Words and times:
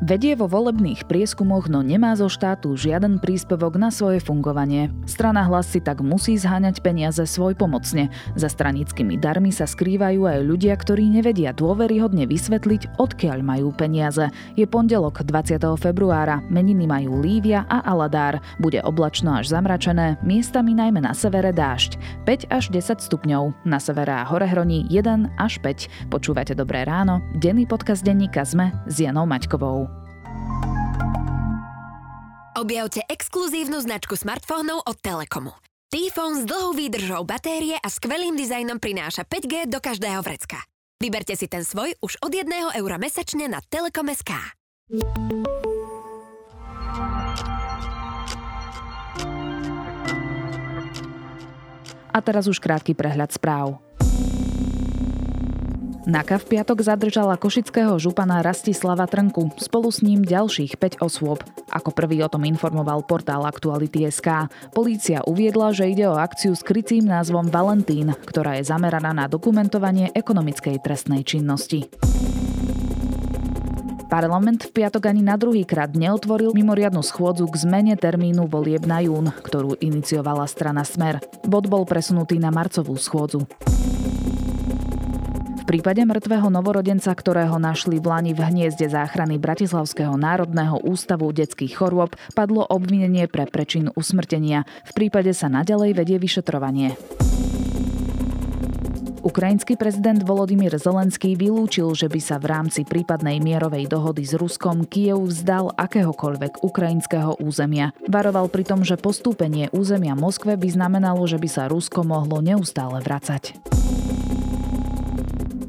Vedie 0.00 0.32
vo 0.32 0.48
volebných 0.48 1.04
prieskumoch, 1.04 1.68
no 1.68 1.84
nemá 1.84 2.16
zo 2.16 2.24
štátu 2.24 2.72
žiaden 2.72 3.20
príspevok 3.20 3.76
na 3.76 3.92
svoje 3.92 4.16
fungovanie. 4.16 4.88
Strana 5.04 5.44
hlas 5.44 5.68
si 5.68 5.76
tak 5.76 6.00
musí 6.00 6.40
zháňať 6.40 6.80
peniaze 6.80 7.20
svoj 7.20 7.52
pomocne. 7.52 8.08
Za 8.32 8.48
stranickými 8.48 9.20
darmi 9.20 9.52
sa 9.52 9.68
skrývajú 9.68 10.24
aj 10.24 10.40
ľudia, 10.40 10.72
ktorí 10.72 11.04
nevedia 11.04 11.52
dôveryhodne 11.52 12.24
vysvetliť, 12.24 12.96
odkiaľ 12.96 13.44
majú 13.44 13.76
peniaze. 13.76 14.32
Je 14.56 14.64
pondelok 14.64 15.20
20. 15.20 15.60
februára, 15.76 16.40
meniny 16.48 16.88
majú 16.88 17.20
Lívia 17.20 17.68
a 17.68 17.84
Aladár. 17.84 18.40
Bude 18.56 18.80
oblačno 18.80 19.36
až 19.36 19.52
zamračené, 19.52 20.16
miestami 20.24 20.72
najmä 20.72 21.04
na 21.04 21.12
severe 21.12 21.52
dážď. 21.52 22.24
5 22.24 22.48
až 22.48 22.72
10 22.72 23.04
stupňov, 23.04 23.52
na 23.68 23.76
severe 23.76 24.16
a 24.16 24.24
hore 24.24 24.48
hroní 24.48 24.88
1 24.88 25.36
až 25.36 25.60
5. 25.60 26.08
Počúvate 26.08 26.56
Dobré 26.56 26.88
ráno, 26.88 27.20
denný 27.36 27.68
podcast 27.68 28.00
denníka 28.00 28.48
ZME 28.48 28.72
s 28.88 28.96
Janou 28.96 29.28
Maťkovou. 29.28 29.99
Objavte 32.60 33.00
exkluzívnu 33.08 33.80
značku 33.80 34.20
smartfónov 34.20 34.84
od 34.84 35.00
Telekomu. 35.00 35.56
T-Phone 35.90 36.38
s 36.38 36.46
dlhou 36.46 36.76
výdržou 36.76 37.24
batérie 37.26 37.74
a 37.74 37.88
skvelým 37.88 38.38
dizajnom 38.38 38.78
prináša 38.78 39.26
5G 39.26 39.66
do 39.66 39.82
každého 39.82 40.22
vrecka. 40.22 40.62
Vyberte 41.00 41.34
si 41.34 41.48
ten 41.48 41.64
svoj 41.64 41.96
už 42.04 42.20
od 42.20 42.30
1 42.30 42.46
eura 42.76 43.00
mesačne 43.00 43.48
na 43.48 43.58
Telekom.sk. 43.64 44.30
A 52.10 52.18
teraz 52.22 52.44
už 52.46 52.60
krátky 52.60 52.92
prehľad 52.92 53.34
správ. 53.34 53.89
Naka 56.08 56.40
v 56.40 56.56
piatok 56.56 56.80
zadržala 56.80 57.36
košického 57.36 58.00
župana 58.00 58.40
Rastislava 58.40 59.04
Trnku, 59.04 59.52
spolu 59.60 59.92
s 59.92 60.00
ním 60.00 60.24
ďalších 60.24 60.80
5 60.80 61.04
osôb. 61.04 61.44
Ako 61.68 61.92
prvý 61.92 62.24
o 62.24 62.32
tom 62.32 62.48
informoval 62.48 63.04
portál 63.04 63.44
Aktuality.sk. 63.44 64.48
Polícia 64.72 65.20
uviedla, 65.28 65.76
že 65.76 65.92
ide 65.92 66.08
o 66.08 66.16
akciu 66.16 66.56
s 66.56 66.64
krycím 66.64 67.04
názvom 67.04 67.52
Valentín, 67.52 68.16
ktorá 68.16 68.56
je 68.56 68.64
zameraná 68.64 69.12
na 69.12 69.28
dokumentovanie 69.28 70.08
ekonomickej 70.16 70.80
trestnej 70.80 71.20
činnosti. 71.20 71.84
Parlament 74.08 74.66
v 74.66 74.74
piatok 74.74 75.06
ani 75.06 75.22
na 75.22 75.36
druhý 75.36 75.68
krát 75.68 75.92
neotvoril 75.92 76.56
mimoriadnu 76.56 77.04
schôdzu 77.04 77.46
k 77.46 77.60
zmene 77.60 77.94
termínu 77.94 78.48
volieb 78.48 78.82
na 78.88 79.04
jún, 79.04 79.30
ktorú 79.30 79.76
iniciovala 79.78 80.48
strana 80.48 80.82
Smer. 80.82 81.20
Bod 81.46 81.68
bol 81.70 81.84
presunutý 81.86 82.40
na 82.40 82.50
marcovú 82.50 82.96
schôdzu 82.98 83.44
prípade 85.70 86.02
mŕtvého 86.02 86.50
novorodenca, 86.50 87.14
ktorého 87.14 87.54
našli 87.62 88.02
v 88.02 88.10
Lani 88.10 88.32
v 88.34 88.42
hniezde 88.42 88.90
záchrany 88.90 89.38
Bratislavského 89.38 90.18
národného 90.18 90.82
ústavu 90.82 91.30
detských 91.30 91.78
chorôb, 91.78 92.18
padlo 92.34 92.66
obvinenie 92.66 93.30
pre 93.30 93.46
prečin 93.46 93.86
usmrtenia. 93.94 94.66
V 94.82 94.98
prípade 94.98 95.30
sa 95.30 95.46
naďalej 95.46 95.94
vedie 95.94 96.18
vyšetrovanie. 96.18 96.98
Ukrajinský 99.22 99.78
prezident 99.78 100.18
Volodymyr 100.26 100.74
Zelenský 100.74 101.38
vylúčil, 101.38 101.94
že 101.94 102.10
by 102.10 102.18
sa 102.18 102.42
v 102.42 102.50
rámci 102.50 102.82
prípadnej 102.82 103.38
mierovej 103.38 103.86
dohody 103.86 104.26
s 104.26 104.34
Ruskom 104.34 104.82
Kiev 104.90 105.22
vzdal 105.22 105.70
akéhokoľvek 105.78 106.66
ukrajinského 106.66 107.38
územia. 107.38 107.94
Varoval 108.10 108.50
pritom, 108.50 108.82
že 108.82 108.98
postúpenie 108.98 109.70
územia 109.70 110.18
Moskve 110.18 110.58
by 110.58 110.66
znamenalo, 110.66 111.22
že 111.30 111.38
by 111.38 111.46
sa 111.46 111.70
Rusko 111.70 112.02
mohlo 112.02 112.42
neustále 112.42 112.98
vracať. 113.06 113.54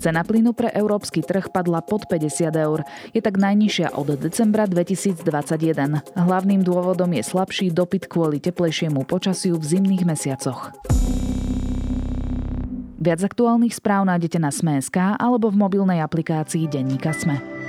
Cena 0.01 0.25
plynu 0.25 0.57
pre 0.57 0.73
európsky 0.73 1.21
trh 1.21 1.53
padla 1.53 1.85
pod 1.85 2.09
50 2.09 2.49
eur. 2.57 2.81
Je 3.13 3.21
tak 3.21 3.37
najnižšia 3.37 3.93
od 3.93 4.17
decembra 4.17 4.65
2021. 4.65 6.17
Hlavným 6.17 6.65
dôvodom 6.65 7.13
je 7.13 7.21
slabší 7.21 7.69
dopyt 7.69 8.09
kvôli 8.09 8.41
teplejšiemu 8.41 9.05
počasiu 9.05 9.61
v 9.61 9.77
zimných 9.77 10.03
mesiacoch. 10.09 10.73
Viac 12.97 13.21
aktuálnych 13.21 13.77
správ 13.77 14.09
nájdete 14.09 14.41
na 14.41 14.49
Sme.sk 14.49 14.97
alebo 15.21 15.53
v 15.53 15.61
mobilnej 15.61 16.01
aplikácii 16.01 16.65
Denníka 16.65 17.13
Sme. 17.13 17.60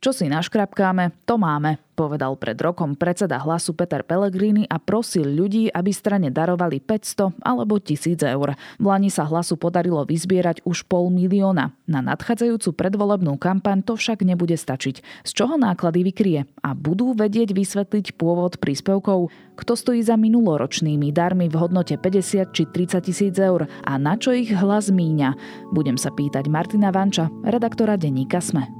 Čo 0.00 0.16
si 0.16 0.32
naškrapkáme, 0.32 1.28
to 1.28 1.36
máme 1.36 1.76
povedal 2.00 2.32
pred 2.40 2.56
rokom 2.56 2.96
predseda 2.96 3.36
hlasu 3.36 3.76
Peter 3.76 4.00
Pellegrini 4.00 4.64
a 4.64 4.80
prosil 4.80 5.28
ľudí, 5.28 5.68
aby 5.68 5.92
strane 5.92 6.32
darovali 6.32 6.80
500 6.80 7.44
alebo 7.44 7.76
1000 7.76 8.24
eur. 8.24 8.56
V 8.80 8.84
Lani 8.88 9.12
sa 9.12 9.28
hlasu 9.28 9.60
podarilo 9.60 10.00
vyzbierať 10.08 10.64
už 10.64 10.88
pol 10.88 11.12
milióna. 11.12 11.76
Na 11.84 12.00
nadchádzajúcu 12.00 12.72
predvolebnú 12.72 13.36
kampaň 13.36 13.84
to 13.84 14.00
však 14.00 14.24
nebude 14.24 14.56
stačiť. 14.56 15.28
Z 15.28 15.30
čoho 15.36 15.60
náklady 15.60 16.00
vykrie? 16.08 16.48
A 16.64 16.72
budú 16.72 17.12
vedieť 17.12 17.52
vysvetliť 17.52 18.16
pôvod 18.16 18.56
príspevkov? 18.56 19.28
Kto 19.60 19.72
stojí 19.76 20.00
za 20.00 20.16
minuloročnými 20.16 21.12
darmi 21.12 21.52
v 21.52 21.60
hodnote 21.60 22.00
50 22.00 22.56
či 22.56 22.64
30 22.64 23.04
tisíc 23.04 23.36
eur? 23.36 23.68
A 23.84 24.00
na 24.00 24.16
čo 24.16 24.32
ich 24.32 24.48
hlas 24.56 24.88
míňa? 24.88 25.36
Budem 25.76 26.00
sa 26.00 26.08
pýtať 26.08 26.48
Martina 26.48 26.88
Vanča, 26.88 27.28
redaktora 27.44 28.00
denníka 28.00 28.40
Sme 28.40 28.79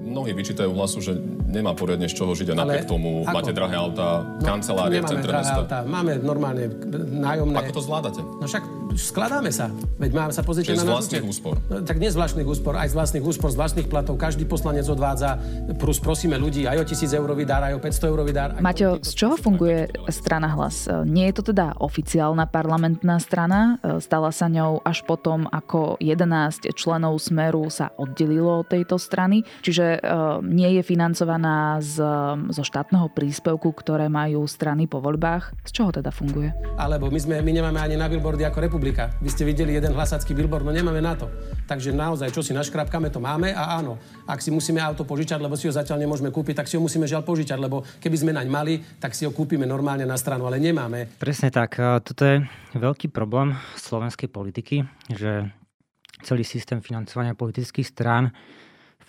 mnohí 0.00 0.32
vyčítajú 0.34 0.72
hlasu, 0.72 0.98
že 1.04 1.12
nemá 1.46 1.76
poriadne 1.76 2.08
z 2.08 2.14
čoho 2.16 2.32
žiť 2.34 2.50
a 2.50 2.54
napriek 2.58 2.88
tomu 2.88 3.22
ako? 3.22 3.34
máte 3.36 3.52
drahé 3.52 3.76
autá, 3.76 4.24
no, 4.24 4.42
kancelárie 4.42 4.98
v 5.02 5.06
centre 5.06 5.30
mesta. 5.30 5.60
Autá. 5.62 5.78
Máme 5.84 6.18
normálne 6.18 6.72
nájomné. 7.10 7.56
Ako 7.60 7.72
to 7.78 7.82
zvládate? 7.84 8.20
No 8.22 8.46
však 8.46 8.64
skladáme 8.98 9.50
sa. 9.54 9.70
Veď 10.00 10.10
máme 10.16 10.32
sa 10.34 10.42
pozrieť 10.42 10.74
na 10.78 10.82
z 10.82 10.90
vlastných 10.90 11.26
úspor. 11.26 11.54
No, 11.70 11.82
tak 11.84 12.02
nie 12.02 12.10
z 12.10 12.16
vlastných 12.18 12.48
úspor, 12.48 12.74
aj 12.74 12.90
z 12.90 12.94
vlastných 12.96 13.24
úspor, 13.26 13.48
z 13.52 13.58
vlastných 13.58 13.88
platov. 13.90 14.18
Každý 14.18 14.46
poslanec 14.46 14.86
odvádza, 14.86 15.38
plus 15.78 16.02
prosíme 16.02 16.34
ľudí 16.40 16.66
aj 16.66 16.82
o 16.82 16.84
1000 16.86 17.20
eurový 17.20 17.44
dar, 17.46 17.62
aj 17.62 17.76
o 17.76 17.80
500 17.82 18.10
eurový 18.10 18.32
dar. 18.34 18.58
Maťo, 18.58 18.98
z 19.02 19.12
čoho 19.14 19.34
funguje 19.38 19.90
strana 20.10 20.50
hlas? 20.54 20.90
Nie 21.06 21.30
je 21.30 21.34
to 21.42 21.54
teda 21.54 21.78
oficiálna 21.78 22.50
parlamentná 22.50 23.18
strana? 23.22 23.78
Stala 24.02 24.34
sa 24.34 24.50
ňou 24.50 24.82
až 24.82 25.06
potom, 25.06 25.46
ako 25.50 25.98
11 26.02 26.74
členov 26.74 27.18
Smeru 27.22 27.70
sa 27.70 27.94
oddelilo 27.94 28.62
od 28.62 28.70
tejto 28.70 28.98
strany. 28.98 29.42
Čiže 29.62 29.89
Ehm, 29.98 30.46
nie 30.46 30.78
je 30.78 30.82
financovaná 30.86 31.82
z, 31.82 31.98
zo 32.54 32.62
štátneho 32.62 33.10
príspevku, 33.10 33.74
ktoré 33.74 34.06
majú 34.06 34.46
strany 34.46 34.86
po 34.86 35.02
voľbách. 35.02 35.56
Z 35.66 35.70
čoho 35.74 35.90
teda 35.90 36.14
funguje? 36.14 36.54
Alebo 36.78 37.10
my, 37.10 37.18
sme, 37.18 37.42
my 37.42 37.50
nemáme 37.50 37.80
ani 37.82 37.98
na 37.98 38.06
billboardy 38.06 38.46
ako 38.46 38.62
republika. 38.62 39.10
Vy 39.24 39.28
ste 39.32 39.42
videli 39.48 39.74
jeden 39.74 39.96
hlasacký 39.96 40.36
billboard, 40.36 40.62
no 40.62 40.70
nemáme 40.70 41.00
na 41.02 41.16
to. 41.16 41.26
Takže 41.66 41.90
naozaj, 41.90 42.30
čo 42.30 42.44
si 42.44 42.54
naškrapkáme, 42.54 43.10
to 43.10 43.18
máme 43.18 43.50
a 43.50 43.80
áno. 43.80 43.98
Ak 44.28 44.44
si 44.44 44.54
musíme 44.54 44.78
auto 44.78 45.02
požičať, 45.02 45.40
lebo 45.42 45.58
si 45.58 45.66
ho 45.66 45.74
zatiaľ 45.74 46.04
nemôžeme 46.04 46.30
kúpiť, 46.30 46.62
tak 46.62 46.68
si 46.68 46.78
ho 46.78 46.82
musíme 46.84 47.08
žiaľ 47.08 47.26
požičať, 47.26 47.58
lebo 47.58 47.82
keby 47.98 48.16
sme 48.20 48.32
naň 48.36 48.46
mali, 48.46 48.74
tak 49.00 49.16
si 49.16 49.24
ho 49.24 49.32
kúpime 49.32 49.64
normálne 49.64 50.04
na 50.04 50.14
stranu, 50.20 50.44
ale 50.44 50.60
nemáme. 50.60 51.08
Presne 51.16 51.48
tak. 51.48 51.80
Toto 51.80 52.22
je 52.22 52.44
veľký 52.76 53.08
problém 53.10 53.56
slovenskej 53.80 54.28
politiky, 54.28 54.84
že 55.10 55.50
celý 56.22 56.44
systém 56.44 56.84
financovania 56.84 57.32
politických 57.32 57.88
strán 57.88 58.32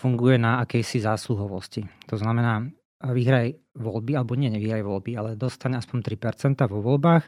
funguje 0.01 0.41
na 0.41 0.65
akejsi 0.65 0.97
zásluhovosti. 1.05 1.85
To 2.09 2.17
znamená, 2.17 2.65
vyhraj 3.05 3.53
voľby, 3.77 4.17
alebo 4.17 4.33
nie, 4.33 4.49
nevyhraj 4.49 4.81
voľby, 4.81 5.11
ale 5.13 5.29
dostane 5.37 5.77
aspoň 5.77 6.17
3% 6.17 6.57
vo 6.65 6.81
voľbách 6.81 7.23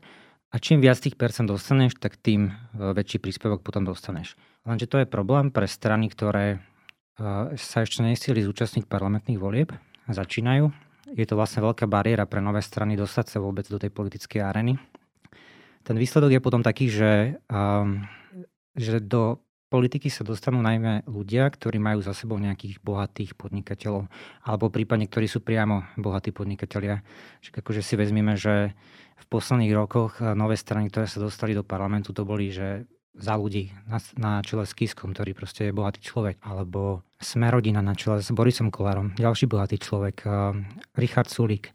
a 0.53 0.55
čím 0.57 0.81
viac 0.81 0.97
tých 0.97 1.17
percent 1.17 1.45
dostaneš, 1.45 1.97
tak 2.01 2.17
tým 2.17 2.49
e, 2.49 2.51
väčší 2.93 3.21
príspevok 3.21 3.65
potom 3.65 3.85
dostaneš. 3.85 4.37
Lenže 4.65 4.89
to 4.89 5.01
je 5.01 5.09
problém 5.09 5.49
pre 5.49 5.65
strany, 5.65 6.09
ktoré 6.09 6.57
e, 6.57 6.57
sa 7.57 7.85
ešte 7.85 8.05
nestihli 8.05 8.45
zúčastniť 8.45 8.89
parlamentných 8.89 9.41
volieb, 9.41 9.73
začínajú. 10.09 10.69
Je 11.13 11.25
to 11.29 11.37
vlastne 11.37 11.61
veľká 11.61 11.85
bariéra 11.85 12.25
pre 12.25 12.41
nové 12.41 12.61
strany 12.65 12.97
dostať 12.97 13.33
sa 13.33 13.37
vôbec 13.37 13.65
do 13.69 13.77
tej 13.77 13.93
politickej 13.93 14.41
areny. 14.41 14.77
Ten 15.83 15.99
výsledok 15.99 16.31
je 16.31 16.41
potom 16.41 16.63
taký, 16.63 16.87
že, 16.87 17.37
že 18.73 18.97
do 19.03 19.43
politiky 19.73 20.13
sa 20.13 20.21
dostanú 20.21 20.61
najmä 20.61 21.09
ľudia, 21.09 21.49
ktorí 21.49 21.81
majú 21.81 22.05
za 22.05 22.13
sebou 22.13 22.37
nejakých 22.37 22.77
bohatých 22.85 23.33
podnikateľov, 23.33 24.05
alebo 24.45 24.69
prípadne, 24.69 25.09
ktorí 25.09 25.25
sú 25.25 25.41
priamo 25.41 25.89
bohatí 25.97 26.29
podnikatelia. 26.29 27.01
Čiže 27.41 27.65
akože 27.65 27.81
si 27.81 27.97
vezmeme, 27.97 28.37
že 28.37 28.77
v 29.17 29.25
posledných 29.33 29.73
rokoch 29.73 30.21
nové 30.37 30.61
strany, 30.61 30.93
ktoré 30.93 31.09
sa 31.09 31.17
dostali 31.17 31.57
do 31.57 31.65
parlamentu, 31.65 32.13
to 32.13 32.21
boli, 32.21 32.53
že 32.53 32.85
za 33.17 33.33
ľudí 33.33 33.73
na, 33.89 33.97
na 34.21 34.31
čele 34.45 34.69
s 34.69 34.77
Kiskom, 34.77 35.17
ktorý 35.17 35.33
proste 35.33 35.69
je 35.69 35.73
bohatý 35.73 36.05
človek, 36.05 36.37
alebo 36.45 37.01
sme 37.17 37.49
rodina 37.49 37.81
na 37.81 37.97
čele 37.97 38.21
s 38.21 38.29
Borisom 38.29 38.69
Kolárom, 38.69 39.17
ďalší 39.17 39.49
bohatý 39.49 39.81
človek, 39.81 40.21
Richard 40.97 41.33
Sulik, 41.33 41.73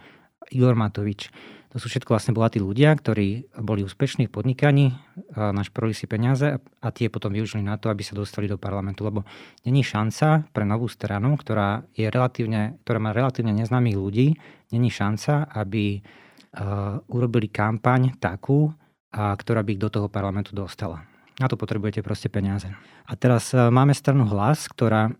Igor 0.54 0.78
Matovič. 0.78 1.30
To 1.68 1.76
sú 1.76 1.92
všetko 1.92 2.16
vlastne 2.16 2.32
bohatí 2.32 2.56
ľudia, 2.56 2.96
ktorí 2.96 3.52
boli 3.60 3.84
úspešní 3.84 4.28
v 4.28 4.34
podnikaní, 4.40 4.86
našporili 5.36 5.92
si 5.92 6.08
peniaze 6.08 6.56
a 6.56 6.88
tie 6.88 7.12
potom 7.12 7.28
využili 7.28 7.60
na 7.60 7.76
to, 7.76 7.92
aby 7.92 8.00
sa 8.00 8.16
dostali 8.16 8.48
do 8.48 8.56
parlamentu. 8.56 9.04
Lebo 9.04 9.28
není 9.68 9.84
šanca 9.84 10.48
pre 10.48 10.64
novú 10.64 10.88
stranu, 10.88 11.36
ktorá, 11.36 11.84
je 11.92 12.08
relatívne, 12.08 12.80
ktorá 12.88 12.98
má 12.98 13.12
relatívne 13.12 13.52
neznámych 13.52 14.00
ľudí, 14.00 14.32
není 14.72 14.88
šanca, 14.88 15.44
aby 15.52 16.00
uh, 16.00 17.04
urobili 17.12 17.52
kampaň 17.52 18.16
takú, 18.16 18.72
ktorá 19.12 19.60
by 19.64 19.70
ich 19.76 19.80
do 19.80 19.88
toho 19.88 20.08
parlamentu 20.08 20.52
dostala. 20.52 21.04
Na 21.38 21.46
to 21.46 21.54
potrebujete 21.54 22.02
proste 22.02 22.26
peniaze. 22.28 22.66
A 23.06 23.14
teraz 23.14 23.54
e, 23.54 23.70
máme 23.70 23.94
stranu 23.94 24.26
Hlas, 24.26 24.66
ktorá 24.66 25.14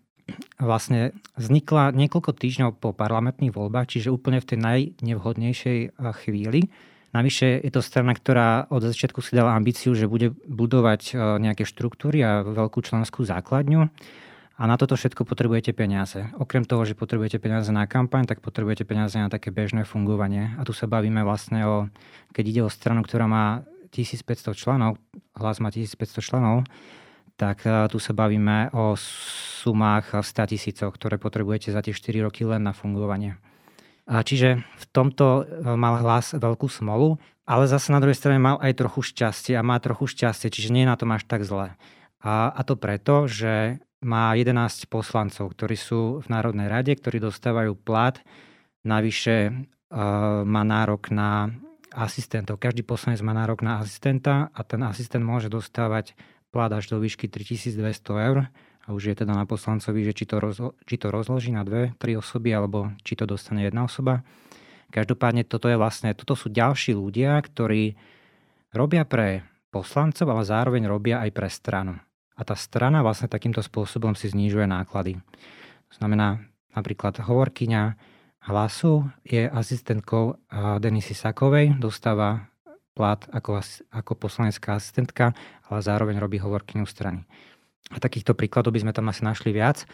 vlastne 0.58 1.16
vznikla 1.38 1.94
niekoľko 1.94 2.30
týždňov 2.34 2.70
po 2.78 2.92
parlamentných 2.92 3.54
voľbách, 3.54 3.94
čiže 3.94 4.12
úplne 4.12 4.42
v 4.42 4.48
tej 4.48 4.58
najnevhodnejšej 4.58 5.78
e, 5.84 5.88
chvíli. 6.24 6.60
Navyše 7.16 7.64
je 7.64 7.72
to 7.72 7.80
strana, 7.80 8.12
ktorá 8.12 8.68
od 8.68 8.84
začiatku 8.84 9.24
si 9.24 9.32
dala 9.32 9.56
ambíciu, 9.56 9.96
že 9.96 10.10
bude 10.10 10.36
budovať 10.44 11.02
e, 11.10 11.12
nejaké 11.40 11.64
štruktúry 11.64 12.20
a 12.20 12.44
veľkú 12.44 12.84
členskú 12.84 13.24
základňu. 13.24 13.88
A 14.58 14.66
na 14.66 14.74
toto 14.74 14.98
všetko 14.98 15.22
potrebujete 15.22 15.70
peniaze. 15.70 16.26
Okrem 16.34 16.66
toho, 16.66 16.82
že 16.82 16.98
potrebujete 16.98 17.38
peniaze 17.38 17.70
na 17.70 17.86
kampaň, 17.86 18.26
tak 18.26 18.42
potrebujete 18.42 18.82
peniaze 18.82 19.14
na 19.14 19.30
také 19.30 19.54
bežné 19.54 19.86
fungovanie. 19.86 20.58
A 20.58 20.66
tu 20.66 20.74
sa 20.74 20.90
bavíme 20.90 21.22
vlastne 21.22 21.62
o, 21.62 21.76
keď 22.34 22.44
ide 22.44 22.62
o 22.66 22.70
stranu, 22.70 23.06
ktorá 23.06 23.30
má 23.30 23.62
1500 23.94 24.58
členov, 24.58 24.98
hlas 25.38 25.62
má 25.62 25.70
1500 25.70 26.26
členov, 26.26 26.66
tak 27.38 27.62
e, 27.62 27.86
tu 27.86 28.02
sa 28.02 28.10
bavíme 28.10 28.74
o 28.74 28.98
sumách 28.98 30.18
v 30.18 30.26
100 30.26 30.52
tisícoch, 30.52 30.92
ktoré 30.98 31.22
potrebujete 31.22 31.70
za 31.70 31.78
tie 31.80 31.94
4 31.94 32.26
roky 32.26 32.42
len 32.42 32.66
na 32.66 32.74
fungovanie. 32.74 33.38
Čiže 34.08 34.64
v 34.64 34.84
tomto 34.90 35.44
e, 35.46 35.72
mal 35.76 36.00
hlas 36.02 36.34
veľkú 36.34 36.66
smolu, 36.66 37.20
ale 37.46 37.70
zase 37.70 37.92
na 37.92 38.00
druhej 38.00 38.16
strane 38.16 38.40
mal 38.40 38.56
aj 38.58 38.80
trochu 38.80 39.04
šťastie 39.14 39.54
a 39.54 39.62
má 39.62 39.76
trochu 39.78 40.10
šťastie, 40.10 40.48
čiže 40.48 40.72
nie 40.72 40.82
je 40.84 40.90
na 40.90 40.98
tom 40.98 41.12
až 41.12 41.28
tak 41.28 41.44
zle. 41.44 41.76
A, 42.24 42.50
a 42.50 42.60
to 42.66 42.74
preto, 42.74 43.30
že 43.30 43.78
má 44.00 44.32
11 44.32 44.88
poslancov, 44.88 45.52
ktorí 45.52 45.76
sú 45.76 46.24
v 46.24 46.26
Národnej 46.26 46.66
rade, 46.66 46.96
ktorí 46.96 47.20
dostávajú 47.20 47.76
plat. 47.76 48.18
Navyše 48.82 49.36
e, 49.48 49.52
má 50.42 50.62
nárok 50.64 51.12
na 51.12 51.52
asistentov. 51.92 52.56
Každý 52.60 52.84
poslanec 52.88 53.20
má 53.20 53.36
nárok 53.36 53.60
na 53.60 53.84
asistenta 53.84 54.48
a 54.56 54.60
ten 54.64 54.80
asistent 54.88 55.24
môže 55.24 55.52
dostávať 55.52 56.16
až 56.52 56.90
do 56.90 56.96
výšky 57.00 57.28
3200 57.28 58.26
eur. 58.28 58.38
A 58.88 58.96
už 58.96 59.12
je 59.12 59.16
teda 59.20 59.36
na 59.36 59.44
poslancovi, 59.44 60.00
že 60.00 60.16
či 60.16 60.24
to, 60.24 60.40
rozlo- 60.40 60.72
či 60.88 60.96
to 60.96 61.12
rozloží 61.12 61.52
na 61.52 61.60
dve, 61.60 61.92
tri 62.00 62.16
osoby, 62.16 62.56
alebo 62.56 62.96
či 63.04 63.20
to 63.20 63.28
dostane 63.28 63.68
jedna 63.68 63.84
osoba. 63.84 64.24
Každopádne 64.88 65.44
toto 65.44 65.68
je 65.68 65.76
vlastne, 65.76 66.16
toto 66.16 66.32
sú 66.32 66.48
ďalší 66.48 66.96
ľudia, 66.96 67.36
ktorí 67.44 68.00
robia 68.72 69.04
pre 69.04 69.44
poslancov, 69.68 70.32
ale 70.32 70.48
zároveň 70.48 70.88
robia 70.88 71.20
aj 71.20 71.30
pre 71.36 71.52
stranu. 71.52 72.00
A 72.32 72.40
tá 72.48 72.56
strana 72.56 73.04
vlastne 73.04 73.28
takýmto 73.28 73.60
spôsobom 73.60 74.16
si 74.16 74.32
znižuje 74.32 74.64
náklady. 74.64 75.20
To 75.92 75.94
znamená, 76.00 76.40
napríklad 76.72 77.20
hovorkyňa 77.20 77.92
hlasu 78.48 79.04
je 79.28 79.44
asistentkou 79.44 80.40
Denisy 80.80 81.12
Sakovej, 81.12 81.76
dostáva 81.76 82.48
plat 82.98 83.22
ako, 83.30 83.62
ako 83.94 84.12
poslanecká 84.18 84.74
asistentka, 84.74 85.38
ale 85.70 85.78
zároveň 85.86 86.18
robí 86.18 86.42
hovorkyňu 86.42 86.82
strany. 86.82 87.22
A 87.94 88.02
takýchto 88.02 88.34
príkladov 88.34 88.74
by 88.74 88.82
sme 88.82 88.92
tam 88.92 89.06
asi 89.06 89.22
našli 89.22 89.54
viac. 89.54 89.86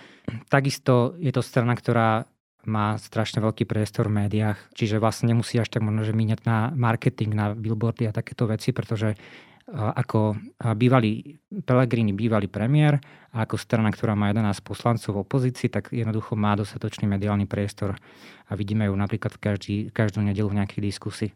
Takisto 0.48 1.12
je 1.20 1.28
to 1.28 1.44
strana, 1.44 1.76
ktorá 1.76 2.24
má 2.64 2.96
strašne 2.96 3.44
veľký 3.44 3.68
priestor 3.68 4.08
v 4.08 4.24
médiách, 4.24 4.56
čiže 4.72 4.96
vlastne 4.96 5.28
nemusí 5.28 5.60
až 5.60 5.68
tak 5.68 5.84
možno, 5.84 6.00
že 6.00 6.16
míňať 6.16 6.48
na 6.48 6.72
marketing, 6.72 7.36
na 7.36 7.52
billboardy 7.52 8.08
a 8.08 8.16
takéto 8.16 8.48
veci, 8.48 8.72
pretože 8.72 9.20
ako 9.68 10.36
bývalý 10.76 11.40
Pellegrini, 11.64 12.12
bývalý 12.12 12.52
premiér 12.52 13.00
a 13.32 13.48
ako 13.48 13.56
strana, 13.56 13.88
ktorá 13.88 14.12
má 14.12 14.28
11 14.32 14.60
poslancov 14.60 15.16
v 15.16 15.22
opozícii, 15.24 15.72
tak 15.72 15.88
jednoducho 15.88 16.36
má 16.36 16.52
dostatočný 16.52 17.08
mediálny 17.08 17.48
priestor 17.48 17.96
a 18.48 18.52
vidíme 18.56 18.88
ju 18.88 18.94
napríklad 18.96 19.40
každý, 19.40 19.88
každú 19.88 20.20
nedelu 20.20 20.52
v 20.52 20.58
nejakej 20.60 20.80
diskusii. 20.84 21.30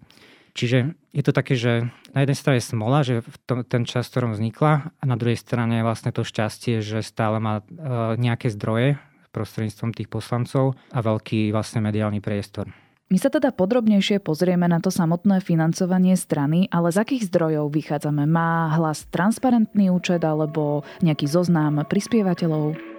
Čiže 0.59 0.99
je 1.15 1.23
to 1.23 1.31
také, 1.31 1.55
že 1.55 1.87
na 2.11 2.27
jednej 2.27 2.35
strane 2.35 2.59
smola, 2.59 3.07
že 3.07 3.23
v 3.23 3.37
tom, 3.47 3.59
ten 3.63 3.87
čas, 3.87 4.11
v 4.11 4.19
ktorom 4.19 4.35
vznikla 4.35 4.91
a 4.91 5.05
na 5.07 5.15
druhej 5.15 5.39
strane 5.39 5.87
vlastne 5.87 6.11
to 6.11 6.27
šťastie, 6.27 6.83
že 6.83 7.07
stále 7.07 7.39
má 7.39 7.63
e, 7.63 8.19
nejaké 8.19 8.51
zdroje 8.51 8.99
prostredníctvom 9.31 9.95
tých 9.95 10.11
poslancov 10.11 10.75
a 10.91 10.99
veľký 10.99 11.55
vlastne 11.55 11.79
mediálny 11.79 12.19
priestor. 12.19 12.67
My 13.09 13.17
sa 13.23 13.31
teda 13.31 13.55
podrobnejšie 13.55 14.19
pozrieme 14.21 14.67
na 14.67 14.83
to 14.83 14.91
samotné 14.91 15.41
financovanie 15.41 16.19
strany, 16.19 16.67
ale 16.75 16.91
z 16.91 17.07
akých 17.07 17.31
zdrojov 17.31 17.73
vychádzame? 17.73 18.27
Má 18.27 18.75
hlas 18.75 19.07
transparentný 19.09 19.95
účet 19.95 20.21
alebo 20.27 20.83
nejaký 21.01 21.25
zoznam 21.25 21.87
prispievateľov? 21.87 22.98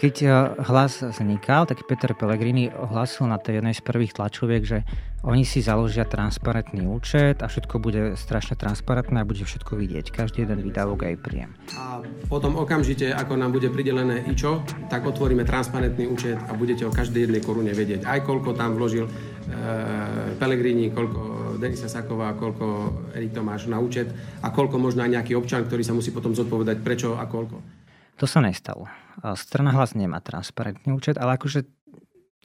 Keď 0.00 0.16
eh, 0.24 0.32
hlas 0.64 1.04
vznikal, 1.04 1.68
tak 1.68 1.84
Peter 1.84 2.16
Pellegrini 2.16 2.72
ohlasil 2.72 3.28
na 3.28 3.36
tej 3.36 3.60
jednej 3.60 3.76
z 3.76 3.84
prvých 3.84 4.16
tlačoviek, 4.16 4.64
že 4.64 4.78
oni 5.20 5.44
si 5.44 5.60
založia 5.60 6.08
transparentný 6.08 6.88
účet 6.88 7.44
a 7.44 7.52
všetko 7.52 7.76
bude 7.76 8.16
strašne 8.16 8.56
transparentné 8.56 9.20
a 9.20 9.28
bude 9.28 9.44
všetko 9.44 9.76
vidieť. 9.76 10.08
Každý 10.08 10.48
jeden 10.48 10.64
výdavok 10.64 11.04
aj 11.04 11.20
príjem. 11.20 11.52
A 11.76 12.00
potom 12.32 12.56
okamžite, 12.56 13.12
ako 13.12 13.36
nám 13.36 13.52
bude 13.52 13.68
pridelené 13.68 14.24
IČO, 14.32 14.64
tak 14.88 15.04
otvoríme 15.04 15.44
transparentný 15.44 16.08
účet 16.08 16.40
a 16.48 16.56
budete 16.56 16.88
o 16.88 16.94
každej 16.96 17.28
jednej 17.28 17.44
korune 17.44 17.76
vedieť. 17.76 18.08
Aj 18.08 18.24
koľko 18.24 18.56
tam 18.56 18.80
vložil 18.80 19.04
e, 19.04 19.12
Pellegrini, 20.40 20.88
koľko 20.88 21.20
Denisa 21.60 21.92
Saková, 21.92 22.32
koľko 22.32 22.64
Erik 23.12 23.36
Tomáš 23.36 23.68
na 23.68 23.76
účet 23.76 24.08
a 24.40 24.48
koľko 24.48 24.80
možno 24.80 25.04
aj 25.04 25.20
nejaký 25.20 25.36
občan, 25.36 25.68
ktorý 25.68 25.84
sa 25.84 25.92
musí 25.92 26.08
potom 26.08 26.32
zodpovedať 26.32 26.80
prečo 26.80 27.20
a 27.20 27.28
koľko. 27.28 27.79
To 28.20 28.28
sa 28.28 28.44
nestalo. 28.44 28.84
Strana 29.32 29.72
hlas 29.72 29.96
nemá 29.96 30.20
transparentný 30.20 30.92
účet, 30.92 31.16
ale 31.16 31.40
akože 31.40 31.64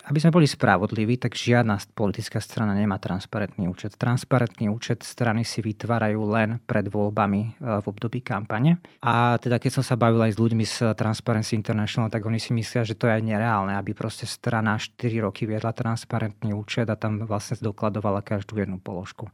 aby 0.06 0.22
sme 0.22 0.38
boli 0.38 0.45
spravodliví, 0.45 1.18
tak 1.18 1.33
žiadna 1.33 1.81
politická 1.98 2.38
strana 2.38 2.77
nemá 2.77 3.01
transparentný 3.01 3.66
účet. 3.66 3.98
Transparentný 3.98 4.69
účet 4.69 5.01
strany 5.01 5.42
si 5.42 5.66
vytvárajú 5.66 6.22
len 6.30 6.62
pred 6.62 6.86
voľbami 6.86 7.42
e, 7.42 7.50
v 7.81 7.86
období 7.89 8.22
kampane. 8.22 8.77
A 9.01 9.42
teda 9.42 9.57
keď 9.57 9.81
som 9.81 9.83
sa 9.88 9.98
bavil 9.98 10.22
aj 10.22 10.38
s 10.38 10.42
ľuďmi 10.42 10.62
z 10.62 10.94
Transparency 10.94 11.57
International, 11.57 12.13
tak 12.13 12.22
oni 12.22 12.38
si 12.38 12.54
myslia, 12.54 12.86
že 12.86 12.94
to 12.94 13.10
je 13.10 13.18
nereálne, 13.18 13.74
aby 13.74 13.98
proste 13.98 14.30
strana 14.30 14.77
4 14.77 15.25
roky 15.25 15.50
viedla 15.50 15.74
transparentný 15.74 16.54
účet 16.54 16.86
a 16.86 16.94
tam 16.94 17.25
vlastne 17.25 17.57
zdokladovala 17.57 18.22
každú 18.22 18.62
jednu 18.62 18.77
položku 18.77 19.25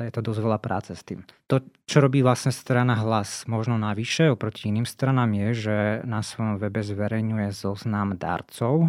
je 0.00 0.08
to 0.08 0.24
dosť 0.24 0.40
veľa 0.40 0.58
práce 0.64 0.96
s 0.96 1.04
tým. 1.04 1.20
To, 1.52 1.60
čo 1.84 2.00
robí 2.00 2.24
vlastne 2.24 2.48
strana 2.48 2.96
Hlas 2.96 3.44
možno 3.44 3.76
navyše 3.76 4.32
oproti 4.32 4.72
iným 4.72 4.88
stranám 4.88 5.28
je, 5.36 5.48
že 5.68 5.76
na 6.08 6.24
svojom 6.24 6.56
webe 6.56 6.80
zverejňuje 6.80 7.52
zoznam 7.52 8.16
darcov. 8.16 8.88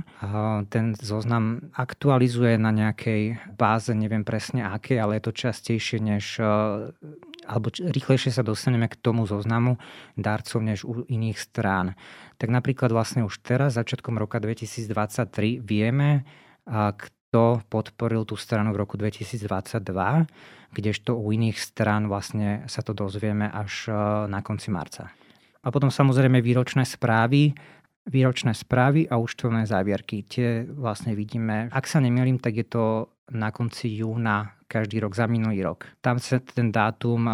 Ten 0.71 0.95
zoznam 0.95 1.75
aktualizuje 1.75 2.55
na 2.55 2.71
nejakej 2.71 3.51
báze, 3.59 3.91
neviem 3.91 4.23
presne 4.23 4.63
aké, 4.63 4.95
ale 4.95 5.19
je 5.19 5.27
to 5.27 5.33
častejšie 5.35 5.99
než 5.99 6.39
e, 6.39 6.47
alebo 7.43 7.67
rýchlejšie 7.67 8.31
sa 8.31 8.47
dostaneme 8.47 8.87
k 8.87 8.95
tomu 8.95 9.27
zoznamu 9.27 9.75
darcov 10.15 10.63
než 10.63 10.87
u 10.87 11.03
iných 11.03 11.35
strán. 11.35 11.99
Tak 12.39 12.47
napríklad 12.47 12.95
vlastne 12.95 13.27
už 13.27 13.43
teraz, 13.43 13.75
začiatkom 13.75 14.15
roka 14.15 14.39
2023, 14.39 15.59
vieme, 15.59 16.23
kto 17.33 17.65
podporil 17.65 18.29
tú 18.29 18.37
stranu 18.37 18.77
v 18.77 18.85
roku 18.85 18.93
2022 18.93 19.49
kdežto 20.69 21.17
u 21.17 21.33
iných 21.33 21.57
strán 21.57 22.05
vlastne 22.05 22.61
sa 22.69 22.85
to 22.85 22.93
dozvieme 22.93 23.49
až 23.49 23.89
e, 23.89 23.93
na 24.29 24.45
konci 24.45 24.69
marca. 24.69 25.09
A 25.65 25.73
potom 25.73 25.89
samozrejme 25.89 26.45
výročné 26.45 26.85
správy, 26.85 27.57
výročné 28.05 28.53
správy 28.53 29.09
a 29.09 29.17
účtovné 29.17 29.65
závierky. 29.65 30.21
Tie 30.29 30.69
vlastne 30.69 31.17
vidíme, 31.17 31.73
ak 31.73 31.89
sa 31.89 31.97
nemýlim, 31.97 32.37
tak 32.37 32.53
je 32.53 32.69
to 32.69 33.09
na 33.33 33.49
konci 33.49 33.97
júna 33.97 34.53
každý 34.69 35.01
rok 35.01 35.17
za 35.17 35.25
minulý 35.25 35.65
rok. 35.65 35.89
Tam 36.05 36.21
sa 36.21 36.37
ten 36.37 36.69
dátum 36.69 37.25
e, 37.25 37.33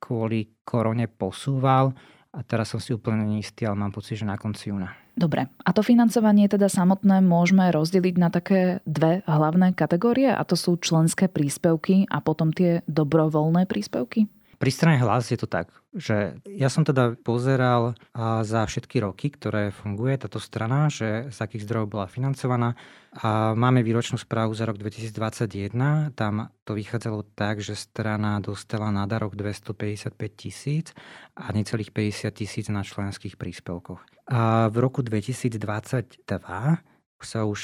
kvôli 0.00 0.64
korone 0.64 1.04
posúval 1.04 1.92
a 2.32 2.40
teraz 2.48 2.72
som 2.72 2.80
si 2.80 2.96
úplne 2.96 3.28
neistý, 3.28 3.68
ale 3.68 3.76
mám 3.76 3.92
pocit, 3.92 4.20
že 4.20 4.24
na 4.24 4.40
konci 4.40 4.72
júna. 4.72 4.92
Dobre, 5.18 5.50
a 5.50 5.70
to 5.74 5.82
financovanie 5.82 6.46
teda 6.46 6.70
samotné 6.70 7.18
môžeme 7.26 7.74
rozdeliť 7.74 8.14
na 8.22 8.30
také 8.30 8.78
dve 8.86 9.26
hlavné 9.26 9.74
kategórie 9.74 10.30
a 10.30 10.46
to 10.46 10.54
sú 10.54 10.78
členské 10.78 11.26
príspevky 11.26 12.06
a 12.06 12.22
potom 12.22 12.54
tie 12.54 12.86
dobrovoľné 12.86 13.66
príspevky? 13.66 14.30
Pri 14.58 14.74
strane 14.74 14.98
hlas 14.98 15.30
je 15.30 15.38
to 15.38 15.46
tak, 15.46 15.70
že 15.94 16.42
ja 16.42 16.66
som 16.66 16.82
teda 16.82 17.14
pozeral 17.22 17.94
za 18.42 18.66
všetky 18.66 18.98
roky, 18.98 19.30
ktoré 19.30 19.70
funguje 19.70 20.18
táto 20.18 20.42
strana, 20.42 20.90
že 20.90 21.30
z 21.30 21.38
akých 21.38 21.62
zdrojov 21.62 21.86
bola 21.94 22.10
financovaná 22.10 22.74
a 23.14 23.54
máme 23.54 23.86
výročnú 23.86 24.18
správu 24.18 24.58
za 24.58 24.66
rok 24.66 24.82
2021. 24.82 25.70
Tam 26.18 26.50
to 26.66 26.74
vychádzalo 26.74 27.22
tak, 27.38 27.62
že 27.62 27.78
strana 27.78 28.42
dostala 28.42 28.90
na 28.90 29.06
darok 29.06 29.38
255 29.38 30.18
tisíc 30.34 30.90
a 31.38 31.54
necelých 31.54 31.94
50 31.94 32.34
tisíc 32.34 32.66
na 32.66 32.82
členských 32.82 33.38
príspevkoch. 33.38 34.02
A 34.34 34.66
v 34.74 34.76
roku 34.82 35.06
2022 35.06 36.26
sa 37.22 37.40
už 37.46 37.60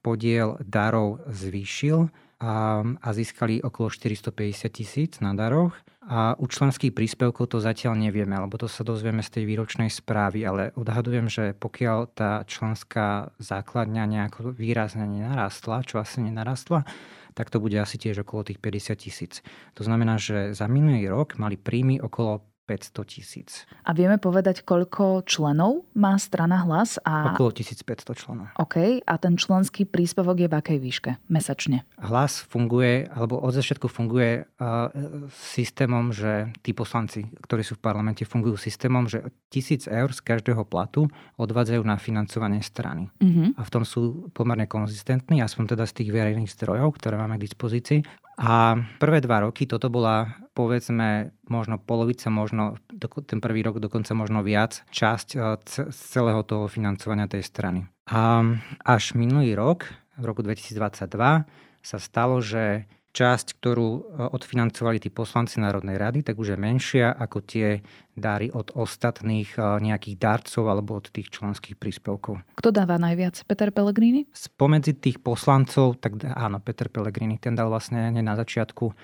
podiel 0.00 0.56
darov 0.64 1.20
zvýšil 1.28 2.08
a, 2.38 2.82
a 2.82 3.08
získali 3.12 3.60
okolo 3.62 3.90
450 3.90 4.72
tisíc 4.72 5.12
na 5.18 5.34
daroch. 5.34 5.74
A 6.08 6.32
u 6.40 6.48
členských 6.48 6.96
príspevkov 6.96 7.52
to 7.52 7.60
zatiaľ 7.60 7.92
nevieme, 7.92 8.32
lebo 8.32 8.56
to 8.56 8.64
sa 8.64 8.80
dozvieme 8.80 9.20
z 9.20 9.28
tej 9.28 9.44
výročnej 9.44 9.92
správy, 9.92 10.40
ale 10.48 10.72
odhadujem, 10.72 11.28
že 11.28 11.52
pokiaľ 11.52 11.98
tá 12.16 12.48
členská 12.48 13.36
základňa 13.36 14.08
nejako 14.08 14.56
výrazne 14.56 15.04
nenarastla, 15.04 15.84
čo 15.84 16.00
asi 16.00 16.24
nenarastla, 16.24 16.88
tak 17.36 17.52
to 17.52 17.60
bude 17.60 17.76
asi 17.76 18.00
tiež 18.00 18.24
okolo 18.24 18.48
tých 18.48 18.56
50 18.56 19.04
tisíc. 19.04 19.44
To 19.76 19.84
znamená, 19.84 20.16
že 20.16 20.56
za 20.56 20.64
minulý 20.64 21.12
rok 21.12 21.36
mali 21.36 21.60
príjmy 21.60 22.00
okolo 22.00 22.40
500 22.68 23.08
tisíc. 23.08 23.64
A 23.88 23.96
vieme 23.96 24.20
povedať, 24.20 24.60
koľko 24.60 25.24
členov 25.24 25.88
má 25.96 26.20
strana 26.20 26.68
hlas? 26.68 27.00
A... 27.00 27.32
Okolo 27.32 27.56
1500 27.56 28.12
členov. 28.12 28.52
OK. 28.60 29.00
A 29.08 29.14
ten 29.16 29.40
členský 29.40 29.88
príspevok 29.88 30.36
je 30.44 30.48
v 30.52 30.54
akej 30.60 30.78
výške 30.78 31.10
mesačne? 31.32 31.88
Hlas 31.96 32.44
funguje, 32.44 33.08
alebo 33.08 33.40
od 33.40 33.56
začiatku 33.56 33.88
funguje 33.88 34.44
uh, 34.44 34.92
systémom, 35.32 36.12
že 36.12 36.52
tí 36.60 36.76
poslanci, 36.76 37.24
ktorí 37.40 37.64
sú 37.64 37.80
v 37.80 37.84
parlamente, 37.88 38.28
fungujú 38.28 38.60
systémom, 38.60 39.08
že 39.08 39.24
tisíc 39.48 39.88
eur 39.88 40.12
z 40.12 40.20
každého 40.20 40.68
platu 40.68 41.08
odvádzajú 41.40 41.80
na 41.88 41.96
financovanie 41.96 42.60
strany. 42.60 43.08
Uh-huh. 43.24 43.56
A 43.56 43.64
v 43.64 43.70
tom 43.72 43.88
sú 43.88 44.28
pomerne 44.36 44.68
konzistentní, 44.68 45.40
aspoň 45.40 45.72
teda 45.72 45.88
z 45.88 46.04
tých 46.04 46.10
verejných 46.12 46.52
zdrojov, 46.52 47.00
ktoré 47.00 47.16
máme 47.16 47.40
k 47.40 47.48
dispozícii. 47.48 48.27
A 48.38 48.78
prvé 49.02 49.18
dva 49.18 49.42
roky 49.42 49.66
toto 49.66 49.90
bola 49.90 50.38
povedzme 50.54 51.34
možno 51.50 51.78
polovica, 51.82 52.30
možno 52.30 52.78
ten 53.26 53.42
prvý 53.42 53.66
rok 53.66 53.82
dokonca 53.82 54.14
možno 54.14 54.46
viac 54.46 54.86
časť 54.94 55.28
e, 55.34 55.38
z 55.66 55.94
celého 55.94 56.42
toho 56.46 56.70
financovania 56.70 57.26
tej 57.26 57.42
strany. 57.42 57.90
A 58.10 58.46
až 58.86 59.18
minulý 59.18 59.58
rok, 59.58 59.90
v 60.18 60.24
roku 60.26 60.42
2022, 60.42 61.46
sa 61.82 61.98
stalo, 61.98 62.42
že 62.42 62.90
časť, 63.18 63.58
ktorú 63.58 63.88
e, 63.90 64.00
odfinancovali 64.30 65.02
tí 65.02 65.10
poslanci 65.10 65.58
Národnej 65.58 65.98
rady, 65.98 66.22
tak 66.22 66.38
už 66.38 66.54
je 66.54 66.58
menšia 66.58 67.10
ako 67.10 67.42
tie 67.42 67.82
dary 68.14 68.46
od 68.54 68.70
ostatných 68.78 69.58
e, 69.58 69.82
nejakých 69.82 70.16
darcov 70.22 70.70
alebo 70.70 71.02
od 71.02 71.10
tých 71.10 71.34
členských 71.34 71.74
príspevkov. 71.74 72.38
Kto 72.54 72.70
dáva 72.70 72.94
najviac? 73.02 73.42
Peter 73.50 73.74
Pellegrini? 73.74 74.30
Spomedzi 74.30 74.94
tých 74.94 75.18
poslancov, 75.18 75.98
tak 75.98 76.22
áno, 76.22 76.62
Peter 76.62 76.86
Pellegrini, 76.86 77.42
ten 77.42 77.58
dal 77.58 77.66
vlastne 77.66 78.14
na 78.14 78.38
začiatku 78.38 78.94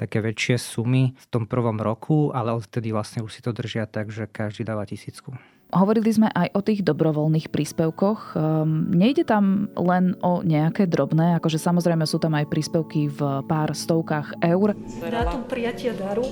také 0.00 0.24
väčšie 0.24 0.56
sumy 0.56 1.12
v 1.12 1.26
tom 1.28 1.44
prvom 1.44 1.76
roku, 1.76 2.32
ale 2.32 2.56
odtedy 2.56 2.88
vlastne 2.88 3.20
už 3.20 3.36
si 3.36 3.44
to 3.44 3.52
držia 3.52 3.84
tak, 3.84 4.08
že 4.08 4.24
každý 4.24 4.64
dáva 4.64 4.88
tisícku. 4.88 5.36
Hovorili 5.70 6.10
sme 6.10 6.26
aj 6.34 6.50
o 6.58 6.66
tých 6.66 6.82
dobrovoľných 6.82 7.54
príspevkoch. 7.54 8.34
Um, 8.34 8.90
nejde 8.90 9.22
tam 9.22 9.70
len 9.78 10.18
o 10.18 10.42
nejaké 10.42 10.90
drobné, 10.90 11.38
akože 11.38 11.62
samozrejme 11.62 12.02
sú 12.10 12.18
tam 12.18 12.34
aj 12.34 12.50
príspevky 12.50 13.06
v 13.06 13.46
pár 13.46 13.70
stovkách 13.70 14.42
eur. 14.42 14.74
Dátum 14.98 15.46
prijatia 15.46 15.94
daru 15.94 16.26